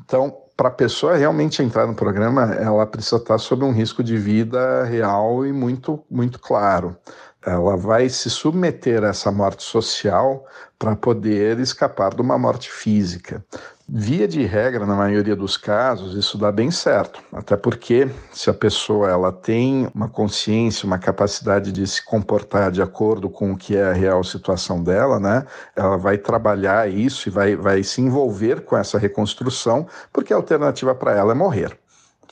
Então, 0.03 0.35
para 0.57 0.67
a 0.67 0.71
pessoa 0.71 1.15
realmente 1.15 1.63
entrar 1.63 1.87
no 1.87 1.95
programa, 1.95 2.53
ela 2.55 2.85
precisa 2.85 3.15
estar 3.15 3.37
sob 3.37 3.63
um 3.63 3.71
risco 3.71 4.03
de 4.03 4.17
vida 4.17 4.83
real 4.83 5.45
e 5.45 5.53
muito, 5.53 6.03
muito 6.11 6.37
claro 6.37 6.97
ela 7.45 7.77
vai 7.77 8.09
se 8.09 8.29
submeter 8.29 9.03
a 9.03 9.09
essa 9.09 9.31
morte 9.31 9.63
social 9.63 10.45
para 10.77 10.95
poder 10.95 11.59
escapar 11.59 12.13
de 12.13 12.21
uma 12.21 12.37
morte 12.37 12.71
física. 12.71 13.43
Via 13.91 14.27
de 14.27 14.45
regra, 14.45 14.85
na 14.85 14.95
maioria 14.95 15.35
dos 15.35 15.57
casos, 15.57 16.13
isso 16.15 16.37
dá 16.37 16.51
bem 16.51 16.69
certo. 16.69 17.21
Até 17.33 17.57
porque, 17.57 18.07
se 18.31 18.49
a 18.49 18.53
pessoa 18.53 19.09
ela 19.09 19.31
tem 19.31 19.89
uma 19.95 20.07
consciência, 20.07 20.85
uma 20.85 20.99
capacidade 20.99 21.71
de 21.71 21.87
se 21.87 22.05
comportar 22.05 22.71
de 22.71 22.83
acordo 22.83 23.29
com 23.29 23.51
o 23.51 23.57
que 23.57 23.75
é 23.75 23.85
a 23.85 23.93
real 23.93 24.23
situação 24.23 24.83
dela, 24.83 25.19
né, 25.19 25.43
ela 25.75 25.97
vai 25.97 26.19
trabalhar 26.19 26.87
isso 26.87 27.29
e 27.29 27.31
vai, 27.31 27.55
vai 27.55 27.81
se 27.81 27.99
envolver 27.99 28.61
com 28.61 28.77
essa 28.77 28.99
reconstrução, 28.99 29.87
porque 30.13 30.33
a 30.33 30.35
alternativa 30.35 30.93
para 30.93 31.15
ela 31.15 31.31
é 31.31 31.35
morrer 31.35 31.75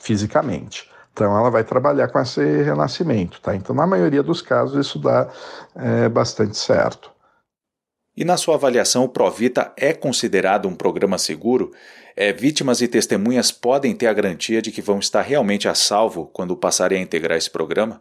fisicamente. 0.00 0.88
Então 1.18 1.36
ela 1.36 1.50
vai 1.50 1.64
trabalhar 1.64 2.06
com 2.06 2.20
esse 2.20 2.62
renascimento, 2.62 3.40
tá? 3.40 3.52
Então 3.56 3.74
na 3.74 3.84
maioria 3.84 4.22
dos 4.22 4.40
casos 4.40 4.86
isso 4.86 5.00
dá 5.00 5.28
é, 5.74 6.08
bastante 6.08 6.56
certo. 6.56 7.10
E 8.16 8.24
na 8.24 8.36
sua 8.36 8.54
avaliação, 8.54 9.02
o 9.02 9.08
Provita 9.08 9.72
é 9.76 9.92
considerado 9.92 10.68
um 10.68 10.76
programa 10.76 11.18
seguro? 11.18 11.72
É, 12.14 12.32
vítimas 12.32 12.80
e 12.80 12.86
testemunhas 12.86 13.50
podem 13.50 13.96
ter 13.96 14.06
a 14.06 14.12
garantia 14.12 14.62
de 14.62 14.70
que 14.70 14.80
vão 14.80 15.00
estar 15.00 15.22
realmente 15.22 15.66
a 15.66 15.74
salvo 15.74 16.26
quando 16.26 16.56
passarem 16.56 17.00
a 17.00 17.02
integrar 17.02 17.36
esse 17.36 17.50
programa? 17.50 18.00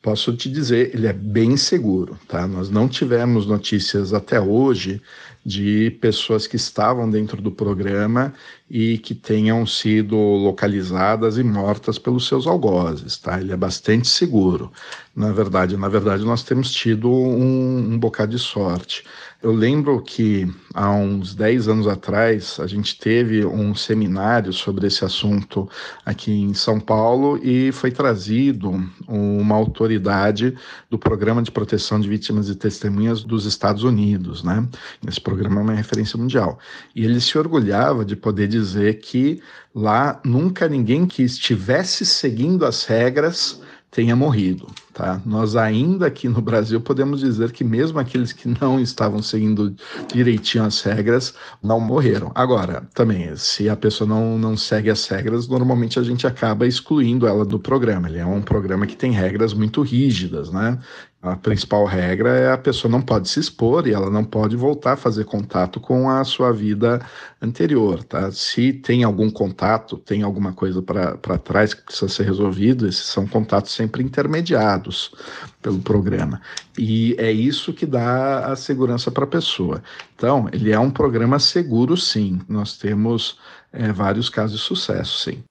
Posso 0.00 0.36
te 0.36 0.48
dizer, 0.48 0.94
ele 0.94 1.08
é 1.08 1.12
bem 1.12 1.56
seguro, 1.56 2.16
tá? 2.28 2.46
Nós 2.46 2.70
não 2.70 2.88
tivemos 2.88 3.44
notícias 3.44 4.14
até 4.14 4.40
hoje 4.40 5.02
de 5.48 5.90
pessoas 5.98 6.46
que 6.46 6.56
estavam 6.56 7.08
dentro 7.08 7.40
do 7.40 7.50
programa 7.50 8.34
e 8.70 8.98
que 8.98 9.14
tenham 9.14 9.64
sido 9.64 10.14
localizadas 10.14 11.38
e 11.38 11.42
mortas 11.42 11.98
pelos 11.98 12.28
seus 12.28 12.46
algozes, 12.46 13.16
tá? 13.16 13.40
Ele 13.40 13.52
é 13.52 13.56
bastante 13.56 14.06
seguro. 14.08 14.70
Na 15.16 15.32
verdade, 15.32 15.74
na 15.76 15.88
verdade, 15.88 16.22
nós 16.22 16.42
temos 16.42 16.70
tido 16.70 17.10
um, 17.10 17.94
um 17.94 17.98
bocado 17.98 18.32
de 18.32 18.38
sorte. 18.38 19.04
Eu 19.40 19.52
lembro 19.52 20.02
que 20.02 20.52
há 20.74 20.90
uns 20.90 21.32
10 21.32 21.68
anos 21.68 21.86
atrás 21.86 22.58
a 22.58 22.66
gente 22.66 22.98
teve 22.98 23.46
um 23.46 23.72
seminário 23.72 24.52
sobre 24.52 24.88
esse 24.88 25.04
assunto 25.04 25.68
aqui 26.04 26.32
em 26.32 26.52
São 26.54 26.80
Paulo 26.80 27.38
e 27.40 27.70
foi 27.70 27.92
trazido 27.92 28.84
uma 29.06 29.54
autoridade 29.54 30.56
do 30.90 30.98
Programa 30.98 31.40
de 31.40 31.52
Proteção 31.52 32.00
de 32.00 32.08
Vítimas 32.08 32.48
e 32.48 32.56
Testemunhas 32.56 33.22
dos 33.22 33.46
Estados 33.46 33.84
Unidos, 33.84 34.42
né? 34.42 34.66
Esse 35.06 35.20
programa 35.20 35.37
é 35.46 35.48
uma 35.48 35.72
referência 35.72 36.18
mundial. 36.18 36.58
E 36.94 37.04
ele 37.04 37.20
se 37.20 37.36
orgulhava 37.38 38.04
de 38.04 38.16
poder 38.16 38.48
dizer 38.48 38.98
que 38.98 39.40
lá 39.74 40.20
nunca 40.24 40.68
ninguém 40.68 41.06
que 41.06 41.22
estivesse 41.22 42.04
seguindo 42.04 42.64
as 42.66 42.84
regras 42.84 43.60
tenha 43.90 44.14
morrido. 44.14 44.66
Tá? 44.92 45.20
Nós 45.24 45.56
ainda 45.56 46.06
aqui 46.06 46.28
no 46.28 46.42
Brasil 46.42 46.80
podemos 46.80 47.20
dizer 47.20 47.52
que 47.52 47.64
mesmo 47.64 47.98
aqueles 47.98 48.32
que 48.32 48.48
não 48.60 48.80
estavam 48.80 49.22
seguindo 49.22 49.74
direitinho 50.12 50.64
as 50.64 50.82
regras 50.82 51.34
não 51.62 51.80
morreram. 51.80 52.30
Agora, 52.34 52.86
também, 52.94 53.34
se 53.36 53.68
a 53.68 53.76
pessoa 53.76 54.08
não, 54.08 54.36
não 54.36 54.56
segue 54.56 54.90
as 54.90 55.06
regras, 55.06 55.48
normalmente 55.48 55.98
a 55.98 56.02
gente 56.02 56.26
acaba 56.26 56.66
excluindo 56.66 57.26
ela 57.26 57.44
do 57.44 57.58
programa. 57.58 58.08
Ele 58.08 58.18
é 58.18 58.26
um 58.26 58.42
programa 58.42 58.86
que 58.86 58.96
tem 58.96 59.12
regras 59.12 59.54
muito 59.54 59.82
rígidas, 59.82 60.50
né? 60.50 60.78
A 61.20 61.34
principal 61.34 61.84
regra 61.84 62.30
é 62.30 62.52
a 62.52 62.56
pessoa 62.56 62.90
não 62.90 63.02
pode 63.02 63.28
se 63.28 63.40
expor 63.40 63.88
e 63.88 63.92
ela 63.92 64.08
não 64.08 64.24
pode 64.24 64.54
voltar 64.54 64.92
a 64.92 64.96
fazer 64.96 65.24
contato 65.24 65.80
com 65.80 66.08
a 66.08 66.22
sua 66.22 66.52
vida 66.52 67.04
anterior, 67.42 68.04
tá? 68.04 68.30
Se 68.30 68.72
tem 68.72 69.02
algum 69.02 69.28
contato, 69.28 69.98
tem 69.98 70.22
alguma 70.22 70.52
coisa 70.52 70.80
para 70.80 71.38
trás 71.38 71.74
que 71.74 71.82
precisa 71.82 72.08
ser 72.08 72.22
resolvido, 72.22 72.86
esses 72.86 73.04
são 73.04 73.26
contatos 73.26 73.72
sempre 73.72 74.00
intermediados 74.00 75.12
pelo 75.60 75.80
programa. 75.80 76.40
E 76.78 77.16
é 77.18 77.32
isso 77.32 77.72
que 77.72 77.84
dá 77.84 78.46
a 78.46 78.54
segurança 78.54 79.10
para 79.10 79.24
a 79.24 79.28
pessoa. 79.28 79.82
Então, 80.14 80.48
ele 80.52 80.70
é 80.70 80.78
um 80.78 80.90
programa 80.90 81.40
seguro, 81.40 81.96
sim. 81.96 82.40
Nós 82.48 82.78
temos 82.78 83.40
é, 83.72 83.90
vários 83.90 84.28
casos 84.30 84.60
de 84.60 84.64
sucesso, 84.64 85.18
sim. 85.18 85.42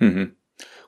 Uhum. 0.00 0.32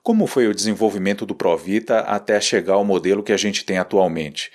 Como 0.07 0.29
foi 0.29 0.47
o 0.47 0.55
desenvolvimento 0.55 1.27
do 1.27 1.35
Provita 1.35 1.99
até 1.99 2.41
chegar 2.41 2.75
ao 2.75 2.85
modelo 2.85 3.25
que 3.25 3.33
a 3.33 3.37
gente 3.37 3.65
tem 3.65 3.77
atualmente? 3.77 4.53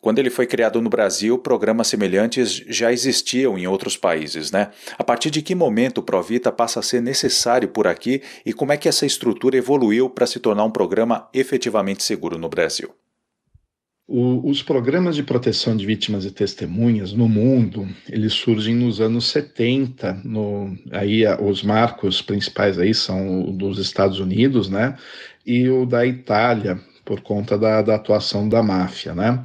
Quando 0.00 0.20
ele 0.20 0.30
foi 0.30 0.46
criado 0.46 0.80
no 0.80 0.88
Brasil, 0.88 1.36
programas 1.36 1.88
semelhantes 1.88 2.62
já 2.68 2.92
existiam 2.92 3.58
em 3.58 3.66
outros 3.66 3.96
países, 3.96 4.52
né? 4.52 4.70
A 4.96 5.02
partir 5.02 5.32
de 5.32 5.42
que 5.42 5.52
momento 5.52 5.98
o 5.98 6.02
Provita 6.04 6.52
passa 6.52 6.78
a 6.78 6.82
ser 6.84 7.02
necessário 7.02 7.66
por 7.70 7.88
aqui 7.88 8.22
e 8.46 8.52
como 8.52 8.70
é 8.70 8.76
que 8.76 8.88
essa 8.88 9.04
estrutura 9.04 9.56
evoluiu 9.56 10.08
para 10.08 10.28
se 10.28 10.38
tornar 10.38 10.62
um 10.62 10.70
programa 10.70 11.28
efetivamente 11.34 12.04
seguro 12.04 12.38
no 12.38 12.48
Brasil? 12.48 12.94
O, 14.06 14.50
os 14.50 14.62
programas 14.62 15.16
de 15.16 15.22
proteção 15.22 15.74
de 15.74 15.86
vítimas 15.86 16.26
e 16.26 16.30
testemunhas 16.30 17.14
no 17.14 17.26
mundo, 17.26 17.88
eles 18.08 18.34
surgem 18.34 18.74
nos 18.74 19.00
anos 19.00 19.28
70, 19.28 20.20
no, 20.24 20.76
aí 20.92 21.22
os 21.40 21.62
marcos 21.62 22.20
principais 22.20 22.78
aí 22.78 22.92
são 22.92 23.48
o 23.48 23.52
dos 23.52 23.78
Estados 23.78 24.20
Unidos, 24.20 24.68
né, 24.68 24.96
e 25.46 25.70
o 25.70 25.86
da 25.86 26.06
Itália, 26.06 26.78
por 27.02 27.22
conta 27.22 27.56
da, 27.56 27.80
da 27.80 27.94
atuação 27.94 28.46
da 28.46 28.62
máfia, 28.62 29.14
né 29.14 29.42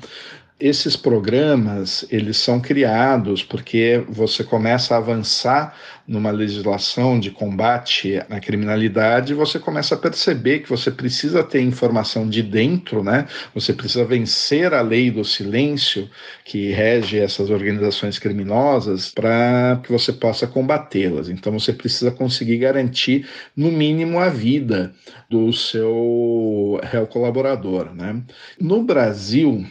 esses 0.59 0.97
programas 0.97 2.05
eles 2.11 2.35
são 2.37 2.59
criados 2.59 3.41
porque 3.41 4.03
você 4.09 4.43
começa 4.43 4.93
a 4.93 4.97
avançar 4.97 5.73
numa 6.05 6.31
legislação 6.31 7.19
de 7.19 7.31
combate 7.31 8.19
à 8.29 8.39
criminalidade, 8.39 9.33
você 9.33 9.59
começa 9.59 9.95
a 9.95 9.97
perceber 9.97 10.59
que 10.59 10.69
você 10.69 10.91
precisa 10.91 11.43
ter 11.43 11.61
informação 11.61 12.27
de 12.27 12.41
dentro, 12.41 13.03
né? 13.03 13.27
Você 13.53 13.71
precisa 13.71 14.03
vencer 14.03 14.73
a 14.73 14.81
lei 14.81 15.11
do 15.11 15.23
silêncio 15.23 16.09
que 16.43 16.71
rege 16.71 17.19
essas 17.19 17.49
organizações 17.49 18.17
criminosas 18.17 19.11
para 19.11 19.79
que 19.83 19.91
você 19.91 20.11
possa 20.11 20.47
combatê-las. 20.47 21.29
Então 21.29 21.53
você 21.53 21.71
precisa 21.71 22.09
conseguir 22.09 22.57
garantir 22.57 23.27
no 23.55 23.71
mínimo 23.71 24.19
a 24.19 24.29
vida 24.29 24.91
do 25.29 25.53
seu 25.53 26.81
réu 26.83 27.05
colaborador, 27.05 27.93
né? 27.93 28.19
No 28.59 28.83
Brasil, 28.83 29.63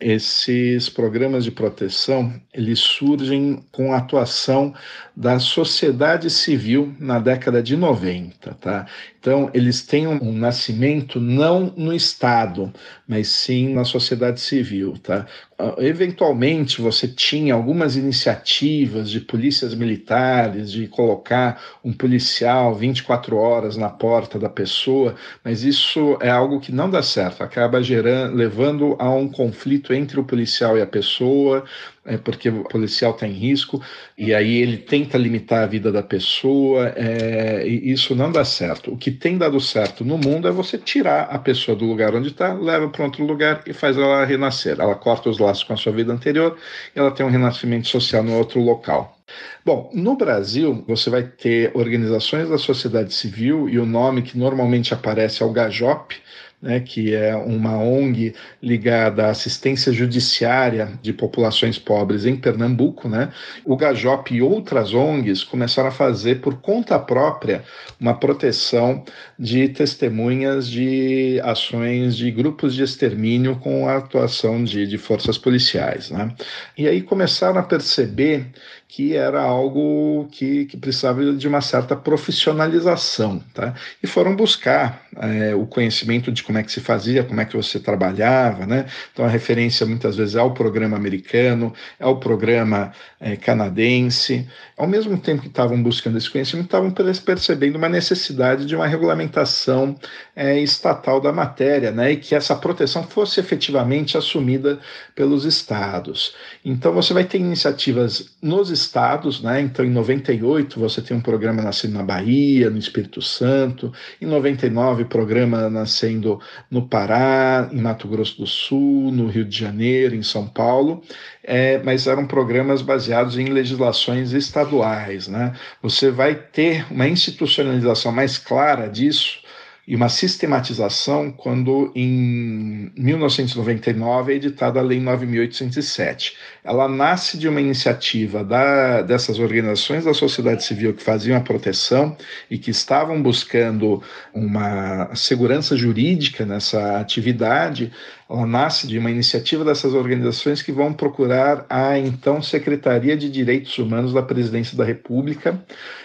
esses 0.00 0.88
programas 0.88 1.44
de 1.44 1.50
proteção 1.50 2.32
eles 2.52 2.78
surgem 2.78 3.62
com 3.70 3.92
a 3.92 3.98
atuação 3.98 4.74
da 5.14 5.38
sociedade 5.38 6.30
civil 6.30 6.94
na 6.98 7.18
década 7.18 7.62
de 7.62 7.76
90, 7.76 8.54
tá? 8.54 8.86
Então, 9.20 9.50
eles 9.52 9.82
têm 9.82 10.06
um 10.06 10.32
nascimento 10.32 11.20
não 11.20 11.74
no 11.76 11.92
Estado, 11.92 12.72
mas 13.06 13.28
sim 13.28 13.74
na 13.74 13.84
sociedade 13.84 14.40
civil, 14.40 14.94
tá? 14.96 15.26
Ah, 15.58 15.74
eventualmente, 15.76 16.80
você 16.80 17.06
tinha 17.06 17.52
algumas 17.52 17.96
iniciativas 17.96 19.10
de 19.10 19.20
polícias 19.20 19.74
militares, 19.74 20.72
de 20.72 20.88
colocar 20.88 21.60
um 21.84 21.92
policial 21.92 22.74
24 22.74 23.36
horas 23.36 23.76
na 23.76 23.90
porta 23.90 24.38
da 24.38 24.48
pessoa, 24.48 25.14
mas 25.44 25.64
isso 25.64 26.16
é 26.22 26.30
algo 26.30 26.58
que 26.58 26.72
não 26.72 26.88
dá 26.88 27.02
certo, 27.02 27.42
acaba 27.42 27.82
gerando, 27.82 28.34
levando 28.34 28.96
a 28.98 29.10
um 29.10 29.28
conflito 29.28 29.92
entre 29.92 30.18
o 30.18 30.24
policial 30.24 30.78
e 30.78 30.80
a 30.80 30.86
pessoa, 30.86 31.62
é 32.04 32.16
porque 32.16 32.48
o 32.48 32.64
policial 32.64 33.12
está 33.12 33.26
em 33.26 33.32
risco 33.32 33.82
e 34.16 34.34
aí 34.34 34.56
ele 34.56 34.78
tenta 34.78 35.18
limitar 35.18 35.62
a 35.62 35.66
vida 35.66 35.92
da 35.92 36.02
pessoa 36.02 36.92
é, 36.96 37.66
e 37.66 37.92
isso 37.92 38.14
não 38.14 38.32
dá 38.32 38.44
certo. 38.44 38.92
O 38.92 38.96
que 38.96 39.10
tem 39.10 39.36
dado 39.36 39.60
certo 39.60 40.04
no 40.04 40.16
mundo 40.16 40.48
é 40.48 40.50
você 40.50 40.78
tirar 40.78 41.24
a 41.24 41.38
pessoa 41.38 41.76
do 41.76 41.84
lugar 41.84 42.14
onde 42.14 42.28
está, 42.28 42.54
leva 42.54 42.88
para 42.88 43.04
outro 43.04 43.24
lugar 43.24 43.62
e 43.66 43.72
faz 43.72 43.98
ela 43.98 44.24
renascer. 44.24 44.76
Ela 44.80 44.94
corta 44.94 45.28
os 45.28 45.38
laços 45.38 45.64
com 45.64 45.74
a 45.74 45.76
sua 45.76 45.92
vida 45.92 46.12
anterior 46.12 46.56
e 46.94 46.98
ela 46.98 47.10
tem 47.10 47.24
um 47.24 47.30
renascimento 47.30 47.88
social 47.88 48.22
no 48.22 48.36
outro 48.36 48.60
local. 48.60 49.16
Bom, 49.64 49.90
no 49.94 50.16
Brasil, 50.16 50.82
você 50.88 51.10
vai 51.10 51.22
ter 51.22 51.70
organizações 51.74 52.48
da 52.48 52.58
sociedade 52.58 53.12
civil 53.12 53.68
e 53.68 53.78
o 53.78 53.86
nome 53.86 54.22
que 54.22 54.36
normalmente 54.36 54.94
aparece 54.94 55.42
é 55.42 55.46
o 55.46 55.52
GAJOP, 55.52 56.16
né, 56.60 56.80
que 56.80 57.14
é 57.14 57.34
uma 57.34 57.78
ONG 57.78 58.34
ligada 58.62 59.26
à 59.26 59.30
assistência 59.30 59.92
judiciária 59.92 60.92
de 61.00 61.12
populações 61.12 61.78
pobres 61.78 62.26
em 62.26 62.36
Pernambuco, 62.36 63.08
né, 63.08 63.30
o 63.64 63.76
Gajop 63.76 64.34
e 64.34 64.42
outras 64.42 64.92
ONGs 64.92 65.42
começaram 65.44 65.88
a 65.88 65.92
fazer 65.92 66.40
por 66.40 66.60
conta 66.60 66.98
própria 66.98 67.64
uma 67.98 68.14
proteção 68.14 69.04
de 69.38 69.68
testemunhas 69.68 70.68
de 70.68 71.40
ações 71.42 72.16
de 72.16 72.30
grupos 72.30 72.74
de 72.74 72.82
extermínio 72.82 73.56
com 73.56 73.88
a 73.88 73.96
atuação 73.96 74.62
de, 74.62 74.86
de 74.86 74.98
forças 74.98 75.38
policiais. 75.38 76.10
Né. 76.10 76.30
E 76.76 76.86
aí 76.86 77.00
começaram 77.00 77.58
a 77.58 77.62
perceber 77.62 78.46
que 78.90 79.14
era 79.16 79.40
algo 79.40 80.26
que, 80.32 80.64
que 80.64 80.76
precisava 80.76 81.32
de 81.32 81.46
uma 81.46 81.60
certa 81.60 81.94
profissionalização, 81.94 83.40
tá? 83.54 83.72
E 84.02 84.06
foram 84.08 84.34
buscar 84.34 85.06
é, 85.16 85.54
o 85.54 85.64
conhecimento 85.64 86.32
de 86.32 86.42
como 86.42 86.58
é 86.58 86.62
que 86.64 86.72
se 86.72 86.80
fazia, 86.80 87.22
como 87.22 87.40
é 87.40 87.44
que 87.44 87.56
você 87.56 87.78
trabalhava, 87.78 88.66
né? 88.66 88.86
Então 89.12 89.24
a 89.24 89.28
referência 89.28 89.86
muitas 89.86 90.16
vezes 90.16 90.34
é 90.34 90.42
o 90.42 90.50
programa 90.50 90.96
americano, 90.96 91.72
é 92.00 92.06
o 92.06 92.16
programa 92.16 92.92
é, 93.20 93.36
canadense. 93.36 94.48
Ao 94.76 94.88
mesmo 94.88 95.16
tempo 95.16 95.42
que 95.42 95.48
estavam 95.48 95.80
buscando 95.80 96.18
esse 96.18 96.28
conhecimento, 96.28 96.66
estavam 96.66 96.92
percebendo 97.24 97.76
uma 97.76 97.88
necessidade 97.88 98.66
de 98.66 98.74
uma 98.74 98.88
regulamentação 98.88 99.94
é, 100.34 100.58
estatal 100.58 101.20
da 101.20 101.32
matéria, 101.32 101.92
né? 101.92 102.10
E 102.10 102.16
que 102.16 102.34
essa 102.34 102.56
proteção 102.56 103.04
fosse 103.04 103.38
efetivamente 103.38 104.18
assumida 104.18 104.80
pelos 105.14 105.44
estados. 105.44 106.34
Então 106.64 106.92
você 106.92 107.14
vai 107.14 107.22
ter 107.22 107.38
iniciativas 107.38 108.30
nos 108.42 108.79
estados, 108.80 109.42
né? 109.42 109.60
Então, 109.60 109.84
em 109.84 109.90
98 109.90 110.78
você 110.78 111.02
tem 111.02 111.16
um 111.16 111.20
programa 111.20 111.62
nascendo 111.62 111.94
na 111.94 112.02
Bahia, 112.02 112.70
no 112.70 112.78
Espírito 112.78 113.20
Santo, 113.20 113.92
em 114.20 114.26
99 114.26 115.04
programa 115.04 115.68
nascendo 115.68 116.40
no 116.70 116.88
Pará, 116.88 117.68
em 117.72 117.80
Mato 117.80 118.08
Grosso 118.08 118.38
do 118.38 118.46
Sul, 118.46 119.10
no 119.12 119.26
Rio 119.26 119.44
de 119.44 119.56
Janeiro, 119.56 120.14
em 120.14 120.22
São 120.22 120.46
Paulo, 120.46 121.02
é, 121.42 121.78
mas 121.82 122.06
eram 122.06 122.26
programas 122.26 122.82
baseados 122.82 123.38
em 123.38 123.46
legislações 123.46 124.32
estaduais, 124.32 125.28
né? 125.28 125.52
Você 125.82 126.10
vai 126.10 126.34
ter 126.34 126.86
uma 126.90 127.08
institucionalização 127.08 128.12
mais 128.12 128.38
clara 128.38 128.88
disso 128.88 129.40
e 129.86 129.96
uma 129.96 130.08
sistematização 130.08 131.32
quando, 131.32 131.90
em 131.96 132.92
1999, 132.96 134.32
é 134.32 134.36
editada 134.36 134.78
a 134.78 134.82
Lei 134.82 135.00
9.807. 135.00 136.34
Ela 136.62 136.88
nasce 136.88 137.38
de 137.38 137.48
uma 137.48 137.60
iniciativa 137.60 138.44
da, 138.44 139.02
dessas 139.02 139.38
organizações 139.38 140.04
da 140.04 140.14
sociedade 140.14 140.64
civil 140.64 140.94
que 140.94 141.02
faziam 141.02 141.36
a 141.36 141.40
proteção 141.40 142.16
e 142.50 142.58
que 142.58 142.70
estavam 142.70 143.20
buscando 143.22 144.02
uma 144.34 145.14
segurança 145.14 145.76
jurídica 145.76 146.44
nessa 146.44 147.00
atividade. 147.00 147.90
Ela 148.30 148.46
nasce 148.46 148.86
de 148.86 148.96
uma 148.96 149.10
iniciativa 149.10 149.64
dessas 149.64 149.92
organizações 149.92 150.62
que 150.62 150.70
vão 150.70 150.92
procurar 150.92 151.66
a 151.68 151.98
então 151.98 152.40
Secretaria 152.40 153.16
de 153.16 153.28
Direitos 153.28 153.76
Humanos 153.76 154.12
da 154.12 154.22
Presidência 154.22 154.76
da 154.76 154.84
República 154.84 155.60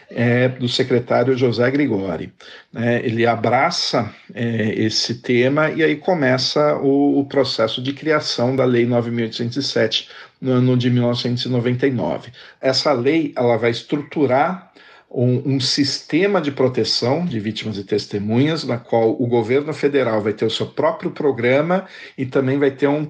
é, 0.10 0.50
do 0.50 0.68
secretário 0.68 1.38
José 1.38 1.70
Grigori. 1.70 2.34
É, 2.76 3.06
ele 3.06 3.28
abraça 3.28 4.12
é, 4.34 4.74
esse 4.76 5.22
tema 5.22 5.70
e 5.70 5.84
aí 5.84 5.96
começa 5.98 6.76
o, 6.78 7.20
o, 7.20 7.26
processo 7.26 7.80
de 7.82 7.94
criação 7.94 8.56
da 8.56 8.66
Lei 8.66 8.88
9.807 8.88 10.08
no 10.42 10.52
ano 10.54 10.76
de 10.76 10.90
1999. 10.90 12.32
Essa 12.60 12.92
lei 12.92 13.34
ela 13.36 13.56
vai 13.56 13.70
estruturar 13.70 14.72
um, 15.16 15.56
um, 15.56 15.60
sistema 15.62 16.42
de 16.42 16.52
proteção 16.52 17.26
de 17.26 17.40
vítimas 17.40 17.78
e 17.78 17.86
testemunhas, 17.86 18.66
na 18.66 18.78
qual 18.78 19.12
o 19.12 19.26
governo 19.26 19.74
federal 19.74 20.22
vai 20.22 20.34
ter 20.34 20.44
o 20.44 20.50
seu 20.50 20.68
próprio 20.68 21.10
programa 21.10 21.86
e 22.18 22.26
também 22.26 22.60
vai 22.60 22.72
ter 22.72 22.88
um 22.88 23.08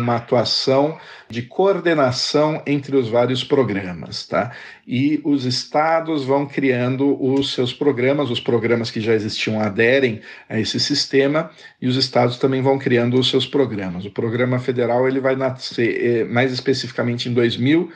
uma 0.00 0.16
atuação 0.16 0.98
de 1.28 1.42
coordenação 1.42 2.62
entre 2.66 2.96
os 2.96 3.08
vários 3.08 3.44
programas, 3.44 4.26
tá? 4.26 4.52
E 4.86 5.20
os 5.24 5.44
estados 5.44 6.24
vão 6.24 6.46
criando 6.46 7.22
os 7.22 7.52
seus 7.52 7.74
programas, 7.74 8.30
os 8.30 8.40
programas 8.40 8.90
que 8.90 9.00
já 9.00 9.12
existiam 9.12 9.60
aderem 9.60 10.20
a 10.48 10.58
esse 10.58 10.80
sistema 10.80 11.50
e 11.80 11.86
os 11.86 11.96
estados 11.96 12.38
também 12.38 12.62
vão 12.62 12.78
criando 12.78 13.18
os 13.18 13.28
seus 13.28 13.46
programas. 13.46 14.04
O 14.06 14.10
programa 14.10 14.58
federal 14.58 15.06
ele 15.06 15.20
vai 15.20 15.36
nascer 15.36 16.20
eh, 16.20 16.24
mais 16.24 16.52
especificamente 16.52 17.28
em 17.28 17.34
2000 17.34 17.90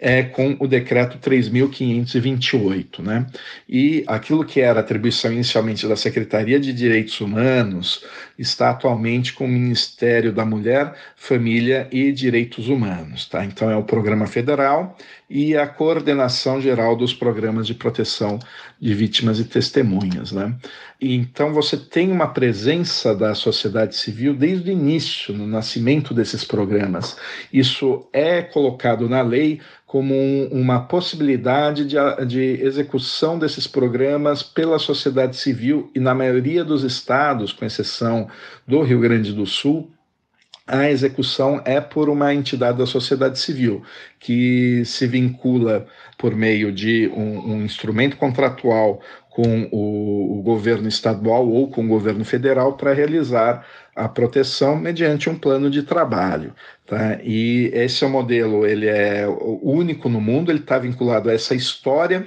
é, 0.00 0.22
com 0.22 0.56
o 0.58 0.66
decreto 0.66 1.18
3.528. 1.18 3.00
Né? 3.02 3.26
E 3.68 4.02
aquilo 4.06 4.44
que 4.44 4.60
era 4.60 4.80
atribuição 4.80 5.32
inicialmente 5.32 5.86
da 5.86 5.96
Secretaria 5.96 6.58
de 6.58 6.72
Direitos 6.72 7.20
Humanos 7.20 8.04
está 8.40 8.70
atualmente 8.70 9.34
com 9.34 9.44
o 9.44 9.48
Ministério 9.48 10.32
da 10.32 10.46
Mulher, 10.46 10.94
Família 11.14 11.86
e 11.92 12.10
Direitos 12.10 12.68
Humanos. 12.68 13.26
Tá? 13.28 13.44
Então, 13.44 13.70
é 13.70 13.76
o 13.76 13.84
programa 13.84 14.26
federal 14.26 14.96
e 15.28 15.56
a 15.56 15.66
coordenação 15.66 16.60
geral 16.60 16.96
dos 16.96 17.12
programas 17.12 17.66
de 17.66 17.74
proteção 17.74 18.38
de 18.80 18.94
vítimas 18.94 19.38
e 19.38 19.44
testemunhas. 19.44 20.32
Né? 20.32 20.56
E, 20.98 21.14
então, 21.14 21.52
você 21.52 21.76
tem 21.76 22.10
uma 22.10 22.28
presença 22.28 23.14
da 23.14 23.34
sociedade 23.34 23.94
civil 23.94 24.34
desde 24.34 24.70
o 24.70 24.72
início, 24.72 25.34
no 25.34 25.46
nascimento 25.46 26.14
desses 26.14 26.42
programas. 26.42 27.18
Isso 27.52 28.08
é 28.10 28.40
colocado 28.40 29.06
na 29.06 29.20
lei 29.20 29.60
como 29.90 30.14
um, 30.14 30.48
uma 30.52 30.78
possibilidade 30.82 31.84
de, 31.84 31.96
de 32.24 32.62
execução 32.62 33.36
desses 33.36 33.66
programas 33.66 34.40
pela 34.40 34.78
sociedade 34.78 35.36
civil 35.36 35.90
e 35.92 35.98
na 35.98 36.14
maioria 36.14 36.62
dos 36.62 36.84
estados, 36.84 37.52
com 37.52 37.64
exceção 37.64 38.28
do 38.66 38.82
Rio 38.82 39.00
Grande 39.00 39.32
do 39.32 39.46
Sul, 39.46 39.90
a 40.70 40.88
execução 40.88 41.60
é 41.64 41.80
por 41.80 42.08
uma 42.08 42.32
entidade 42.32 42.78
da 42.78 42.86
sociedade 42.86 43.40
civil, 43.40 43.82
que 44.20 44.84
se 44.84 45.04
vincula 45.06 45.86
por 46.16 46.36
meio 46.36 46.70
de 46.70 47.08
um, 47.08 47.54
um 47.54 47.64
instrumento 47.64 48.16
contratual 48.16 49.00
com 49.30 49.68
o, 49.72 50.38
o 50.38 50.42
governo 50.42 50.86
estadual 50.86 51.48
ou 51.48 51.68
com 51.68 51.84
o 51.84 51.88
governo 51.88 52.24
federal 52.24 52.74
para 52.74 52.92
realizar 52.92 53.66
a 53.96 54.08
proteção 54.08 54.76
mediante 54.76 55.28
um 55.28 55.36
plano 55.36 55.68
de 55.70 55.82
trabalho. 55.82 56.54
Tá? 56.86 57.18
E 57.22 57.70
esse 57.72 58.04
é 58.04 58.06
o 58.06 58.10
modelo, 58.10 58.64
ele 58.64 58.86
é 58.86 59.26
único 59.62 60.08
no 60.08 60.20
mundo, 60.20 60.52
ele 60.52 60.60
está 60.60 60.78
vinculado 60.78 61.30
a 61.30 61.32
essa 61.32 61.54
história 61.54 62.26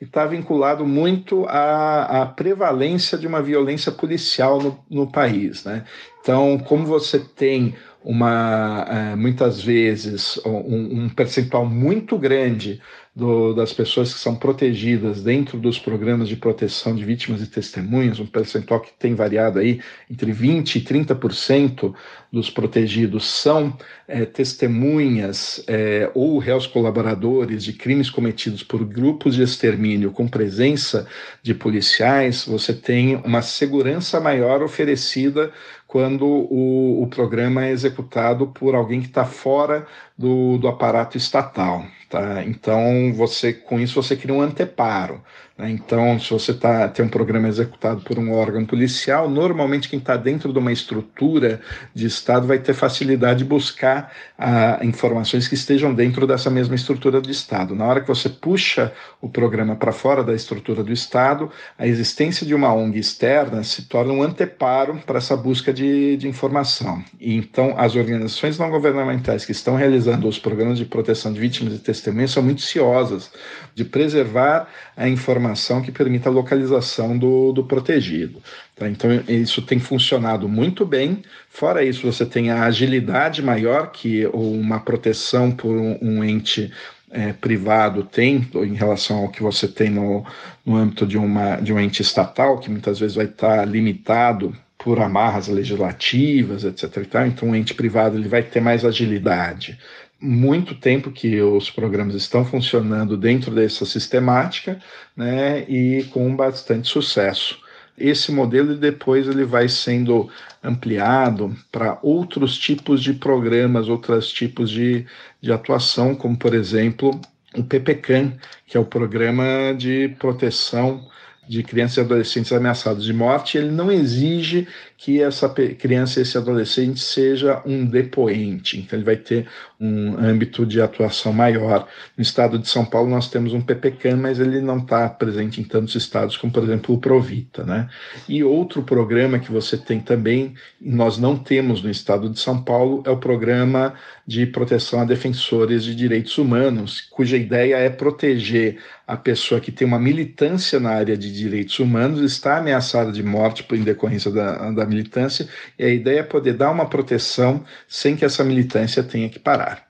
está 0.00 0.26
vinculado 0.26 0.84
muito 0.86 1.46
à, 1.46 2.22
à, 2.22 2.26
prevalência 2.26 3.16
de 3.16 3.26
uma 3.26 3.40
violência 3.40 3.92
policial 3.92 4.60
no, 4.60 4.78
no 4.90 5.10
país. 5.10 5.64
Né? 5.64 5.84
Então, 6.20 6.58
como 6.58 6.84
você 6.84 7.18
tem 7.18 7.74
uma 8.04 8.86
é, 8.88 9.16
muitas 9.16 9.62
vezes 9.62 10.38
um, 10.44 11.04
um 11.04 11.08
percentual 11.08 11.64
muito 11.64 12.18
grande 12.18 12.80
do, 13.16 13.54
das 13.54 13.72
pessoas 13.72 14.12
que 14.12 14.18
são 14.18 14.34
protegidas 14.34 15.22
dentro 15.22 15.58
dos 15.58 15.78
programas 15.78 16.28
de 16.28 16.36
proteção 16.36 16.96
de 16.96 17.04
vítimas 17.04 17.40
e 17.40 17.46
testemunhas, 17.46 18.18
um 18.18 18.26
percentual 18.26 18.80
que 18.80 18.90
tem 18.98 19.14
variado 19.14 19.60
aí 19.60 19.80
entre 20.10 20.32
20% 20.32 20.74
e 20.74 20.80
30% 20.80 21.94
dos 22.32 22.50
protegidos 22.50 23.24
são 23.24 23.76
é, 24.08 24.24
testemunhas 24.24 25.64
é, 25.68 26.10
ou 26.12 26.38
réus 26.38 26.66
colaboradores 26.66 27.62
de 27.62 27.72
crimes 27.72 28.10
cometidos 28.10 28.64
por 28.64 28.84
grupos 28.84 29.36
de 29.36 29.42
extermínio 29.42 30.10
com 30.10 30.26
presença 30.26 31.06
de 31.40 31.54
policiais, 31.54 32.44
você 32.44 32.74
tem 32.74 33.14
uma 33.16 33.42
segurança 33.42 34.20
maior 34.20 34.60
oferecida 34.60 35.52
quando 35.94 36.26
o, 36.26 37.04
o 37.04 37.06
programa 37.06 37.64
é 37.64 37.70
executado 37.70 38.48
por 38.48 38.74
alguém 38.74 39.00
que 39.00 39.06
está 39.06 39.24
fora 39.24 39.86
do, 40.18 40.58
do 40.58 40.66
aparato 40.66 41.16
estatal. 41.16 41.86
Tá? 42.10 42.42
Então, 42.42 43.12
você 43.14 43.52
com 43.52 43.78
isso 43.78 44.02
você 44.02 44.16
cria 44.16 44.34
um 44.34 44.42
anteparo. 44.42 45.22
Né? 45.56 45.70
Então, 45.70 46.18
se 46.18 46.30
você 46.30 46.52
tá, 46.52 46.88
tem 46.88 47.04
um 47.04 47.08
programa 47.08 47.48
executado 47.48 48.00
por 48.00 48.18
um 48.18 48.32
órgão 48.32 48.64
policial, 48.66 49.30
normalmente 49.30 49.88
quem 49.88 50.00
está 50.00 50.16
dentro 50.16 50.52
de 50.52 50.58
uma 50.58 50.72
estrutura 50.72 51.60
de 51.94 52.06
Estado 52.06 52.46
vai 52.46 52.58
ter 52.58 52.74
facilidade 52.74 53.38
de 53.38 53.44
buscar 53.44 54.12
ah, 54.36 54.80
informações 54.82 55.46
que 55.46 55.54
estejam 55.54 55.94
dentro 55.94 56.26
dessa 56.26 56.50
mesma 56.50 56.74
estrutura 56.74 57.20
de 57.20 57.30
Estado. 57.30 57.74
Na 57.74 57.86
hora 57.86 58.00
que 58.00 58.08
você 58.08 58.28
puxa 58.28 58.92
o 59.20 59.28
programa 59.28 59.76
para 59.76 59.92
fora 59.92 60.24
da 60.24 60.34
estrutura 60.34 60.82
do 60.82 60.92
Estado, 60.92 61.50
a 61.78 61.86
existência 61.86 62.44
de 62.44 62.54
uma 62.54 62.74
ONG 62.74 62.98
externa 62.98 63.62
se 63.62 63.82
torna 63.82 64.12
um 64.12 64.22
anteparo 64.22 65.00
para 65.06 65.18
essa 65.18 65.36
busca 65.36 65.72
de, 65.72 66.16
de 66.16 66.28
informação. 66.28 67.02
E 67.20 67.36
então, 67.36 67.74
as 67.78 67.94
organizações 67.94 68.58
não 68.58 68.70
governamentais 68.70 69.44
que 69.44 69.52
estão 69.52 69.76
realizando 69.76 70.26
os 70.26 70.38
programas 70.38 70.78
de 70.78 70.84
proteção 70.84 71.32
de 71.32 71.38
vítimas 71.38 71.74
e 71.74 71.78
testemunhas 71.78 72.32
são 72.32 72.42
muito 72.42 72.62
ciosas 72.62 73.30
de 73.74 73.84
preservar 73.84 74.68
a 74.96 75.08
informação 75.08 75.43
que 75.82 75.92
permita 75.92 76.28
a 76.28 76.32
localização 76.32 77.18
do, 77.18 77.52
do 77.52 77.64
protegido. 77.64 78.40
Tá? 78.76 78.88
Então, 78.88 79.10
isso 79.28 79.60
tem 79.62 79.78
funcionado 79.78 80.48
muito 80.48 80.86
bem. 80.86 81.22
Fora 81.50 81.84
isso, 81.84 82.10
você 82.10 82.24
tem 82.24 82.50
a 82.50 82.64
agilidade 82.64 83.42
maior 83.42 83.90
que 83.90 84.26
uma 84.32 84.80
proteção 84.80 85.50
por 85.50 85.76
um, 85.76 85.98
um 86.00 86.24
ente 86.24 86.72
é, 87.10 87.32
privado 87.32 88.02
tem 88.04 88.48
em 88.54 88.74
relação 88.74 89.18
ao 89.18 89.28
que 89.28 89.42
você 89.42 89.68
tem 89.68 89.90
no, 89.90 90.24
no 90.64 90.76
âmbito 90.76 91.06
de, 91.06 91.18
uma, 91.18 91.56
de 91.56 91.72
um 91.72 91.78
ente 91.78 92.02
estatal, 92.02 92.58
que 92.58 92.70
muitas 92.70 92.98
vezes 92.98 93.14
vai 93.14 93.26
estar 93.26 93.64
limitado 93.66 94.54
por 94.76 95.00
amarras 95.00 95.48
legislativas, 95.48 96.64
etc. 96.64 97.08
Então, 97.26 97.50
o 97.50 97.56
ente 97.56 97.72
privado 97.72 98.18
ele 98.18 98.28
vai 98.28 98.42
ter 98.42 98.60
mais 98.60 98.84
agilidade 98.84 99.78
muito 100.24 100.74
tempo 100.74 101.10
que 101.10 101.40
os 101.42 101.70
programas 101.70 102.14
estão 102.14 102.44
funcionando 102.44 103.16
dentro 103.16 103.54
dessa 103.54 103.84
sistemática, 103.84 104.80
né, 105.14 105.64
e 105.68 106.04
com 106.04 106.34
bastante 106.34 106.88
sucesso. 106.88 107.58
Esse 107.96 108.32
modelo 108.32 108.76
depois 108.76 109.28
ele 109.28 109.44
vai 109.44 109.68
sendo 109.68 110.28
ampliado 110.62 111.54
para 111.70 111.98
outros 112.02 112.58
tipos 112.58 113.02
de 113.02 113.12
programas, 113.12 113.88
outros 113.88 114.32
tipos 114.32 114.70
de, 114.70 115.06
de 115.40 115.52
atuação, 115.52 116.14
como 116.14 116.36
por 116.36 116.54
exemplo 116.54 117.20
o 117.54 117.62
PPCAM, 117.62 118.32
que 118.66 118.76
é 118.76 118.80
o 118.80 118.84
Programa 118.84 119.74
de 119.76 120.08
Proteção 120.18 121.06
de 121.48 121.62
crianças 121.62 121.98
e 121.98 122.00
adolescentes 122.00 122.52
ameaçados 122.52 123.04
de 123.04 123.12
morte, 123.12 123.58
ele 123.58 123.70
não 123.70 123.90
exige 123.90 124.66
que 124.96 125.20
essa 125.20 125.48
criança, 125.48 126.20
esse 126.20 126.38
adolescente 126.38 127.00
seja 127.00 127.60
um 127.66 127.84
depoente. 127.84 128.78
Então, 128.78 128.98
ele 128.98 129.04
vai 129.04 129.16
ter 129.16 129.46
um 129.78 130.16
âmbito 130.16 130.64
de 130.64 130.80
atuação 130.80 131.32
maior. 131.32 131.86
No 132.16 132.22
estado 132.22 132.58
de 132.58 132.68
São 132.68 132.84
Paulo, 132.84 133.10
nós 133.10 133.28
temos 133.28 133.52
um 133.52 133.60
PPCAM, 133.60 134.16
mas 134.16 134.40
ele 134.40 134.60
não 134.60 134.78
está 134.78 135.08
presente 135.08 135.60
em 135.60 135.64
tantos 135.64 135.94
estados 135.94 136.36
como, 136.36 136.52
por 136.52 136.62
exemplo, 136.62 136.94
o 136.94 136.98
Provita. 136.98 137.64
Né? 137.64 137.88
E 138.28 138.42
outro 138.42 138.82
programa 138.82 139.38
que 139.38 139.52
você 139.52 139.76
tem 139.76 140.00
também, 140.00 140.54
nós 140.80 141.18
não 141.18 141.36
temos 141.36 141.82
no 141.82 141.90
estado 141.90 142.30
de 142.30 142.40
São 142.40 142.62
Paulo, 142.62 143.02
é 143.04 143.10
o 143.10 143.18
programa 143.18 143.94
de 144.26 144.46
proteção 144.46 145.00
a 145.00 145.04
defensores 145.04 145.84
de 145.84 145.94
direitos 145.94 146.38
humanos, 146.38 147.02
cuja 147.10 147.36
ideia 147.36 147.76
é 147.76 147.90
proteger 147.90 148.78
a 149.06 149.16
pessoa 149.16 149.60
que 149.60 149.70
tem 149.70 149.86
uma 149.86 149.98
militância 149.98 150.80
na 150.80 150.90
área 150.90 151.16
de 151.16 151.32
direitos 151.32 151.78
humanos, 151.78 152.20
está 152.20 152.58
ameaçada 152.58 153.12
de 153.12 153.22
morte 153.22 153.62
por 153.62 153.76
decorrência 153.76 154.30
da, 154.30 154.70
da 154.70 154.86
militância, 154.86 155.48
e 155.78 155.84
a 155.84 155.88
ideia 155.88 156.20
é 156.20 156.22
poder 156.22 156.54
dar 156.54 156.70
uma 156.70 156.88
proteção 156.88 157.64
sem 157.86 158.16
que 158.16 158.24
essa 158.24 158.42
militância 158.42 159.02
tenha 159.02 159.28
que 159.28 159.38
parar. 159.38 159.88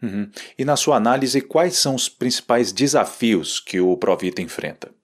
Uhum. 0.00 0.30
E 0.56 0.64
na 0.64 0.76
sua 0.76 0.96
análise, 0.96 1.40
quais 1.40 1.76
são 1.76 1.94
os 1.94 2.08
principais 2.08 2.70
desafios 2.70 3.58
que 3.58 3.80
o 3.80 3.96
Provita 3.96 4.40
enfrenta? 4.40 4.97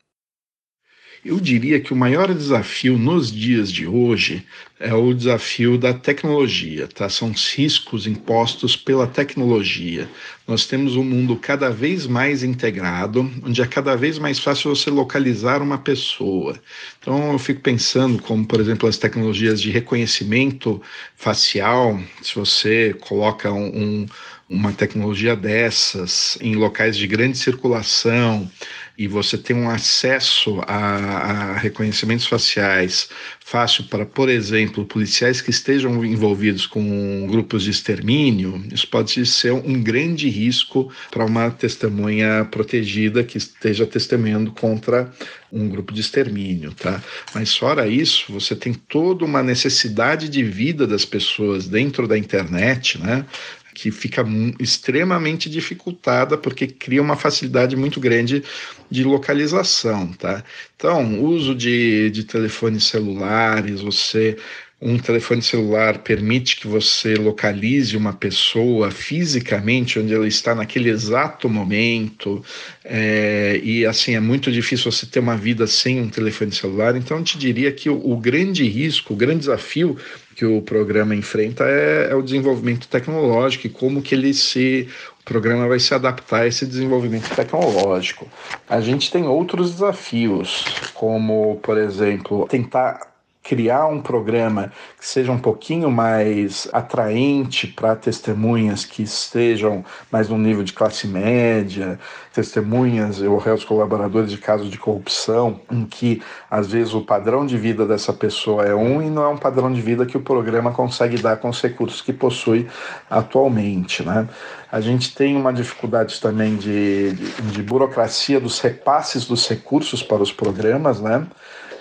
Eu 1.25 1.41
diria 1.41 1.81
que 1.81 1.91
o 1.91 1.97
maior 1.97 2.35
desafio 2.35 2.99
nos 2.99 3.33
dias 3.33 3.73
de 3.73 3.87
hoje 3.87 4.45
é 4.79 4.93
o 4.93 5.15
desafio 5.15 5.79
da 5.79 5.95
tecnologia, 5.95 6.87
tá? 6.87 7.09
São 7.09 7.31
os 7.31 7.51
riscos 7.55 8.07
impostos 8.07 8.77
pela 8.77 9.07
tecnologia. 9.07 10.07
Nós 10.47 10.67
temos 10.67 10.97
um 10.97 11.03
mundo 11.03 11.37
cada 11.37 11.71
vez 11.71 12.07
mais 12.07 12.43
integrado, 12.43 13.23
onde 13.43 13.63
é 13.63 13.67
cada 13.67 13.97
vez 13.97 14.19
mais 14.19 14.39
fácil 14.39 14.77
você 14.77 14.91
localizar 14.91 15.63
uma 15.63 15.79
pessoa. 15.79 16.61
Então 17.01 17.33
eu 17.33 17.39
fico 17.39 17.63
pensando 17.63 18.21
como, 18.23 18.47
por 18.47 18.61
exemplo, 18.61 18.87
as 18.87 18.99
tecnologias 18.99 19.63
de 19.63 19.71
reconhecimento 19.71 20.83
facial, 21.17 21.99
se 22.21 22.35
você 22.35 22.95
coloca 23.01 23.51
um, 23.51 24.03
um 24.03 24.07
uma 24.49 24.73
tecnologia 24.73 25.35
dessas 25.35 26.37
em 26.41 26.55
locais 26.55 26.97
de 26.97 27.07
grande 27.07 27.39
circulação 27.39 28.51
e 28.97 29.09
você 29.09 29.37
tem 29.37 29.57
um 29.57 29.69
acesso 29.69 30.61
a, 30.67 30.77
a, 30.77 31.57
reconhecimentos 31.57 32.27
faciais 32.27 33.09
fácil 33.41 33.85
para, 33.85 34.07
por 34.07 34.29
exemplo, 34.29 34.85
policiais 34.85 35.41
que 35.41 35.51
estejam 35.51 36.05
envolvidos 36.05 36.67
com 36.67 37.27
grupos 37.29 37.65
de 37.65 37.71
extermínio, 37.71 38.65
isso 38.73 38.87
pode 38.87 39.27
ser 39.27 39.53
um 39.53 39.83
grande 39.83 40.29
risco 40.29 40.93
para 41.11 41.25
uma 41.25 41.51
testemunha 41.51 42.47
protegida 42.51 43.25
que 43.25 43.37
esteja 43.37 43.85
testemunhando 43.87 44.53
contra 44.53 45.13
um 45.53 45.69
grupo 45.69 45.93
de 45.93 46.01
extermínio, 46.01 46.73
tá? 46.73 47.03
Mas 47.35 47.57
fora 47.57 47.87
isso, 47.87 48.33
você 48.33 48.57
tem 48.57 48.73
toda 48.73 49.25
uma 49.25 49.43
necessidade 49.43 50.29
de 50.29 50.43
vida 50.43 50.87
das 50.87 51.05
pessoas 51.05 51.69
dentro 51.69 52.09
da 52.09 52.17
internet, 52.17 52.99
né? 52.99 53.27
Que 53.75 53.91
fica 53.91 54.25
extremamente 54.61 55.51
dificultada 55.51 56.39
porque 56.39 56.67
cria 56.67 57.03
uma 57.03 57.17
facilidade 57.17 57.77
muito 57.77 57.99
grande 57.99 58.43
de 58.91 59.03
localização, 59.03 60.13
tá? 60.13 60.45
Então, 60.77 61.21
uso 61.21 61.55
de, 61.55 62.11
de 62.11 62.25
telefones 62.25 62.85
celulares, 62.85 63.81
você 63.81 64.37
um 64.85 64.99
telefone 64.99 65.41
celular 65.41 65.99
permite 66.01 66.57
que 66.61 66.67
você 66.67 67.15
localize 67.15 67.97
uma 67.97 68.13
pessoa 68.13 68.91
fisicamente 68.91 69.99
onde 69.99 70.13
ela 70.13 70.29
está 70.29 70.55
naquele 70.55 70.91
exato 70.91 71.49
momento 71.49 72.45
é, 72.85 73.59
e 73.65 73.87
assim 73.87 74.15
é 74.15 74.21
muito 74.21 74.53
difícil 74.53 74.93
você 74.93 75.07
ter 75.07 75.21
uma 75.21 75.39
vida 75.39 75.67
sem 75.67 76.03
um 76.03 76.11
telefone 76.11 76.53
celular 76.53 76.95
então 76.97 77.17
eu 77.17 77.25
te 77.25 77.39
diria 77.39 77.73
que 77.73 77.89
o, 77.89 78.13
o 78.13 78.17
grande 78.19 78.69
risco 78.69 79.15
o 79.15 79.17
grande 79.17 79.41
desafio 79.41 79.97
que 80.35 80.45
o 80.45 80.61
programa 80.61 81.15
enfrenta 81.15 81.65
é, 81.65 82.09
é 82.11 82.15
o 82.15 82.23
desenvolvimento 82.23 82.89
tecnológico 82.89 83.67
e 83.67 83.71
como 83.71 84.03
que 84.03 84.15
ele 84.15 84.35
se 84.35 84.89
o 85.21 85.25
programa 85.25 85.67
vai 85.67 85.79
se 85.79 85.95
adaptar 85.95 86.43
a 86.43 86.47
esse 86.47 86.67
desenvolvimento 86.67 87.35
tecnológico. 87.35 88.27
A 88.69 88.81
gente 88.81 89.11
tem 89.11 89.27
outros 89.27 89.73
desafios, 89.73 90.65
como, 90.93 91.59
por 91.63 91.79
exemplo, 91.79 92.47
tentar 92.49 93.14
criar 93.45 93.87
um 93.87 94.01
programa 94.01 94.73
que 94.99 95.07
seja 95.07 95.31
um 95.31 95.39
pouquinho 95.39 95.91
mais 95.91 96.67
atraente 96.73 97.67
para 97.67 97.95
testemunhas 97.95 98.87
que 98.87 99.03
estejam 99.03 99.85
mais 100.11 100.31
no 100.31 100.39
nível 100.39 100.65
de 100.65 100.73
classe 100.73 101.07
média, 101.07 102.01
testemunhas 102.33 103.21
ou 103.21 103.37
réus 103.37 103.63
colaboradores 103.63 104.31
de 104.31 104.39
casos 104.39 104.71
de 104.71 104.79
corrupção, 104.79 105.61
em 105.71 105.85
que 105.85 106.23
às 106.51 106.69
vezes 106.69 106.95
o 106.95 107.03
padrão 107.03 107.45
de 107.45 107.59
vida 107.59 107.85
dessa 107.87 108.15
pessoa 108.15 108.65
é 108.65 108.75
um 108.75 109.03
e 109.03 109.11
não 109.11 109.23
é 109.23 109.29
um 109.29 109.37
padrão 109.37 109.71
de 109.71 109.81
vida 109.83 110.07
que 110.07 110.17
o 110.17 110.23
programa 110.23 110.73
consegue 110.73 111.19
dar 111.19 111.37
com 111.37 111.51
os 111.51 111.61
recursos 111.61 112.01
que 112.01 112.15
possui 112.15 112.67
atualmente. 113.11 114.03
Né? 114.03 114.27
A 114.73 114.81
gente 114.81 115.15
tem 115.15 115.37
uma 115.37 115.53
dificuldade 115.53 116.19
também 116.19 116.57
de, 116.57 117.13
de, 117.13 117.43
de 117.43 117.63
burocracia 117.63 118.41
dos 118.41 118.59
repasses 118.59 119.27
dos 119.27 119.47
recursos 119.47 120.03
para 120.03 120.23
os 120.23 120.33
programas, 120.33 120.99
né? 120.99 121.27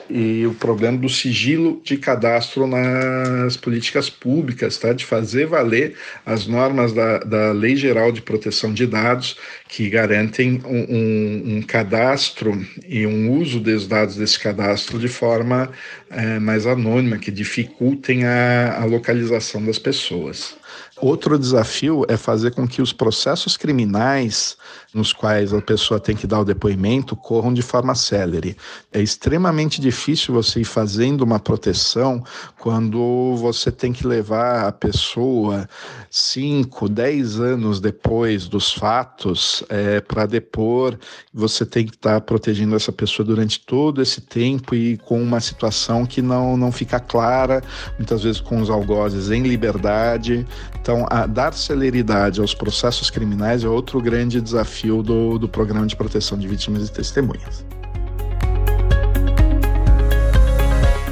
E 0.10 0.46
o 0.46 0.54
problema 0.54 0.98
do 0.98 1.10
sigilo 1.10 1.82
de 1.84 1.98
cadastro 1.98 2.68
nas 2.68 3.58
políticas 3.58 4.10
públicas, 4.10 4.78
tá? 4.78 4.94
de 4.94 5.06
fazer 5.06 5.46
valer 5.46 5.96
as 6.26 6.46
normas 6.48 6.94
da, 6.94 7.20
da 7.20 7.52
Lei 7.52 7.76
Geral 7.76 8.12
de 8.12 8.22
Proteção 8.22 8.74
de 8.74 8.86
Dados, 8.86 9.38
que 9.68 9.90
garantem 9.90 10.62
um, 10.66 10.78
um, 10.78 11.58
um 11.58 11.62
cadastro 11.62 12.66
e 12.88 13.06
um 13.06 13.32
uso 13.32 13.60
dos 13.60 13.88
dados 13.88 14.16
desse 14.16 14.40
cadastro 14.40 15.00
de 15.00 15.08
forma 15.08 15.72
é, 16.10 16.40
mais 16.40 16.68
anônima, 16.68 17.18
que 17.18 17.32
dificultem 17.32 18.26
a, 18.26 18.80
a 18.82 18.86
localização 18.86 19.64
das 19.64 19.80
pessoas. 19.80 20.56
Outro 21.04 21.38
desafio 21.38 22.06
é 22.08 22.16
fazer 22.16 22.52
com 22.52 22.66
que 22.66 22.82
os 22.82 22.94
processos 22.94 23.58
criminais 23.58 24.56
nos 24.94 25.12
quais 25.12 25.54
a 25.54 25.62
pessoa 25.62 26.00
tem 26.00 26.16
que 26.16 26.26
dar 26.26 26.40
o 26.40 26.46
depoimento 26.46 27.14
corram 27.14 27.54
de 27.54 27.62
forma 27.62 27.94
célere. 27.94 28.56
É 28.90 29.02
extremamente 29.02 29.82
difícil 29.82 30.34
você 30.34 30.62
ir 30.62 30.66
fazendo 30.66 31.22
uma 31.22 31.40
proteção 31.40 32.24
quando 32.58 33.36
você 33.36 33.70
tem 33.70 33.92
que 33.92 34.08
levar 34.08 34.66
a 34.66 34.72
pessoa 34.72 35.68
5, 36.10 36.88
10 36.88 37.40
anos 37.40 37.82
depois 37.82 38.48
dos 38.48 38.72
fatos 38.72 39.62
é, 39.68 40.00
para 40.00 40.26
depor. 40.26 40.98
Você 41.34 41.66
tem 41.66 41.86
que 41.86 41.96
estar 41.96 42.14
tá 42.14 42.22
protegendo 42.22 42.76
essa 42.76 42.94
pessoa 42.94 43.26
durante 43.26 43.60
todo 43.60 44.02
esse 44.02 44.22
tempo 44.22 44.76
e 44.76 44.98
com 45.00 45.22
uma 45.22 45.42
situação 45.42 46.06
que 46.06 46.22
não, 46.22 46.56
não 46.56 46.72
fica 46.72 47.00
clara, 47.00 47.62
muitas 47.98 48.24
vezes 48.24 48.40
com 48.40 48.62
os 48.62 48.70
algozes 48.70 49.32
em 49.32 49.42
liberdade. 49.42 50.46
Então, 50.80 50.93
dar 51.30 51.54
celeridade 51.54 52.40
aos 52.42 52.54
processos 52.54 53.10
criminais 53.10 53.64
é 53.64 53.68
outro 53.68 54.02
grande 54.02 54.42
desafio 54.42 55.02
do, 55.02 55.38
do 55.38 55.48
Programa 55.48 55.88
de 55.88 55.96
Proteção 55.96 56.38
de 56.38 56.48
Vítimas 56.48 56.88
e 56.88 56.92
Testemunhas. 56.92 57.66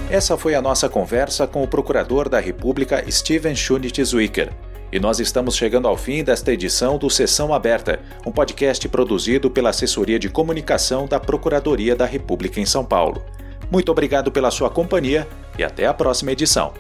Essa 0.10 0.38
foi 0.38 0.56
a 0.56 0.62
nossa 0.62 0.90
conversa 0.90 1.48
com 1.48 1.64
o 1.64 1.68
Procurador 1.68 2.28
da 2.28 2.40
República 2.40 3.02
Steven 3.10 3.56
Schunitz 3.56 4.10
Zwicker. 4.10 4.52
E 4.92 5.00
nós 5.00 5.22
estamos 5.22 5.56
chegando 5.56 5.88
ao 5.88 5.96
fim 5.96 6.22
desta 6.22 6.52
edição 6.52 6.98
do 6.98 7.10
Sessão 7.10 7.54
Aberta, 7.54 7.98
um 8.26 8.32
podcast 8.32 8.90
produzido 8.90 9.50
pela 9.50 9.70
Assessoria 9.70 10.20
de 10.20 10.28
Comunicação 10.28 11.08
da 11.08 11.18
Procuradoria 11.18 11.96
da 11.96 12.06
República 12.06 12.60
em 12.60 12.66
São 12.66 12.84
Paulo. 12.84 13.24
Muito 13.72 13.90
obrigado 13.90 14.30
pela 14.30 14.52
sua 14.52 14.70
companhia 14.70 15.26
e 15.58 15.64
até 15.64 15.86
a 15.86 15.94
próxima 15.94 16.34
edição. 16.34 16.74